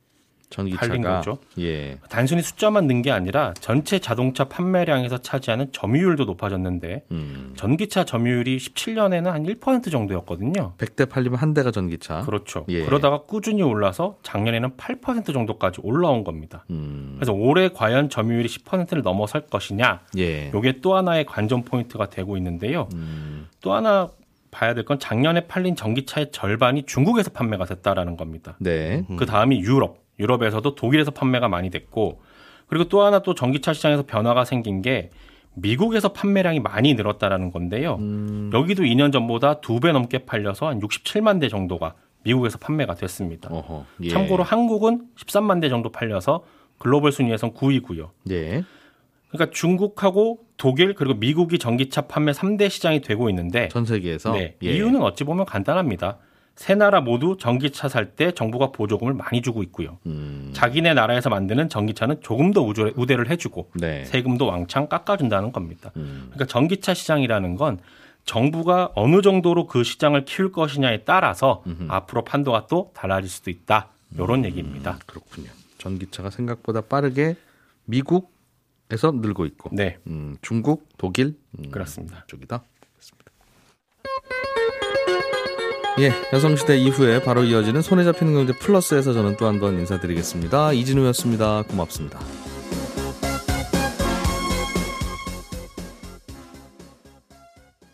전기차가. 0.50 0.86
예. 1.60 1.98
단순히 2.08 2.42
숫자만 2.42 2.86
는 2.86 3.02
게 3.02 3.10
아니라 3.10 3.54
전체 3.60 3.98
자동차 4.00 4.44
판매량에서 4.44 5.18
차지하는 5.18 5.72
점유율도 5.72 6.24
높아졌는데 6.24 7.04
음. 7.12 7.52
전기차 7.56 8.04
점유율이 8.04 8.58
17년에는 8.58 9.24
한 9.26 9.44
1% 9.44 9.90
정도였거든요. 9.90 10.74
100대 10.76 11.08
팔리면 11.08 11.38
한 11.38 11.54
대가 11.54 11.70
전기차. 11.70 12.22
그렇죠. 12.22 12.64
예. 12.68 12.84
그러다가 12.84 13.22
꾸준히 13.22 13.62
올라서 13.62 14.16
작년에는 14.22 14.70
8% 14.76 15.32
정도까지 15.32 15.80
올라온 15.84 16.24
겁니다. 16.24 16.64
음. 16.70 17.12
그래서 17.16 17.32
올해 17.32 17.68
과연 17.68 18.10
점유율이 18.10 18.48
10%를 18.48 19.02
넘어설 19.02 19.42
것이냐, 19.46 20.00
예. 20.18 20.50
요게 20.52 20.80
또 20.82 20.96
하나의 20.96 21.24
관전 21.26 21.64
포인트가 21.64 22.08
되고 22.10 22.36
있는데요. 22.36 22.88
음. 22.94 23.46
또 23.62 23.72
하나 23.72 24.08
봐야 24.50 24.74
될 24.74 24.84
건 24.84 24.98
작년에 24.98 25.46
팔린 25.46 25.76
전기차의 25.76 26.32
절반이 26.32 26.82
중국에서 26.82 27.30
판매가 27.30 27.66
됐다라는 27.66 28.16
겁니다. 28.16 28.56
네. 28.58 29.04
그 29.16 29.24
다음이 29.24 29.60
유럽, 29.60 29.98
유럽에서도 30.20 30.74
독일에서 30.76 31.10
판매가 31.10 31.48
많이 31.48 31.70
됐고, 31.70 32.20
그리고 32.68 32.84
또 32.84 33.02
하나 33.02 33.18
또 33.20 33.34
전기차 33.34 33.72
시장에서 33.72 34.04
변화가 34.06 34.44
생긴 34.44 34.80
게 34.82 35.10
미국에서 35.54 36.12
판매량이 36.12 36.60
많이 36.60 36.94
늘었다라는 36.94 37.50
건데요. 37.50 37.96
음. 37.98 38.50
여기도 38.54 38.84
2년 38.84 39.12
전보다 39.12 39.60
두 39.60 39.80
배 39.80 39.90
넘게 39.90 40.18
팔려서 40.18 40.68
한 40.68 40.80
67만 40.80 41.40
대 41.40 41.48
정도가 41.48 41.94
미국에서 42.22 42.58
판매가 42.58 42.94
됐습니다. 42.94 43.48
어허. 43.50 43.84
예. 44.02 44.08
참고로 44.10 44.44
한국은 44.44 45.06
13만 45.16 45.60
대 45.60 45.68
정도 45.68 45.90
팔려서 45.90 46.44
글로벌 46.78 47.10
순위에선 47.12 47.54
9위고요. 47.54 48.10
예. 48.30 48.62
그러니까 49.30 49.52
중국하고 49.52 50.40
독일 50.56 50.94
그리고 50.94 51.14
미국이 51.14 51.58
전기차 51.58 52.02
판매 52.02 52.32
3대 52.32 52.68
시장이 52.70 53.00
되고 53.00 53.28
있는데 53.30 53.68
전 53.68 53.84
세계에서 53.84 54.32
네, 54.32 54.56
예. 54.62 54.74
이유는 54.74 55.02
어찌 55.02 55.24
보면 55.24 55.46
간단합니다. 55.46 56.18
세 56.56 56.74
나라 56.74 57.00
모두 57.00 57.36
전기차 57.38 57.88
살 57.88 58.14
때 58.16 58.32
정부가 58.32 58.70
보조금을 58.72 59.14
많이 59.14 59.40
주고 59.40 59.62
있고요. 59.62 59.98
음. 60.06 60.50
자기네 60.54 60.92
나라에서 60.94 61.30
만드는 61.30 61.68
전기차는 61.70 62.20
조금 62.20 62.52
더 62.52 62.62
우조- 62.62 62.92
우대를 62.96 63.30
해주고 63.30 63.70
네. 63.76 64.04
세금도 64.04 64.46
왕창 64.46 64.88
깎아준다는 64.88 65.52
겁니다. 65.52 65.90
음. 65.96 66.24
그러니까 66.32 66.46
전기차 66.46 66.92
시장이라는 66.94 67.56
건 67.56 67.78
정부가 68.24 68.92
어느 68.94 69.22
정도로 69.22 69.66
그 69.66 69.82
시장을 69.84 70.26
키울 70.26 70.52
것이냐에 70.52 71.04
따라서 71.04 71.64
앞으로 71.88 72.24
판도가 72.24 72.66
또 72.66 72.90
달라질 72.94 73.30
수도 73.30 73.50
있다. 73.50 73.88
이런 74.14 74.44
얘기입니다. 74.44 74.98
그렇군요. 75.06 75.48
전기차가 75.78 76.28
생각보다 76.28 76.82
빠르게 76.82 77.36
미국에서 77.86 79.10
늘고 79.12 79.46
있고, 79.46 79.70
네, 79.72 79.96
음, 80.06 80.36
중국, 80.42 80.86
독일 80.98 81.36
음, 81.58 81.70
그렇습니다. 81.70 82.24
쪽이다. 82.26 82.62
그렇습니다. 82.92 83.30
예, 86.00 86.12
여성시대 86.32 86.76
이후에 86.78 87.22
바로 87.22 87.44
이어지는 87.44 87.82
손에 87.82 88.04
잡히는 88.04 88.32
경제 88.34 88.52
플러스에서 88.54 89.12
저는 89.12 89.36
또 89.36 89.46
한 89.46 89.60
번 89.60 89.78
인사드리겠습니다. 89.78 90.72
이진우였습니다. 90.72 91.64
고맙습니다. 91.68 92.18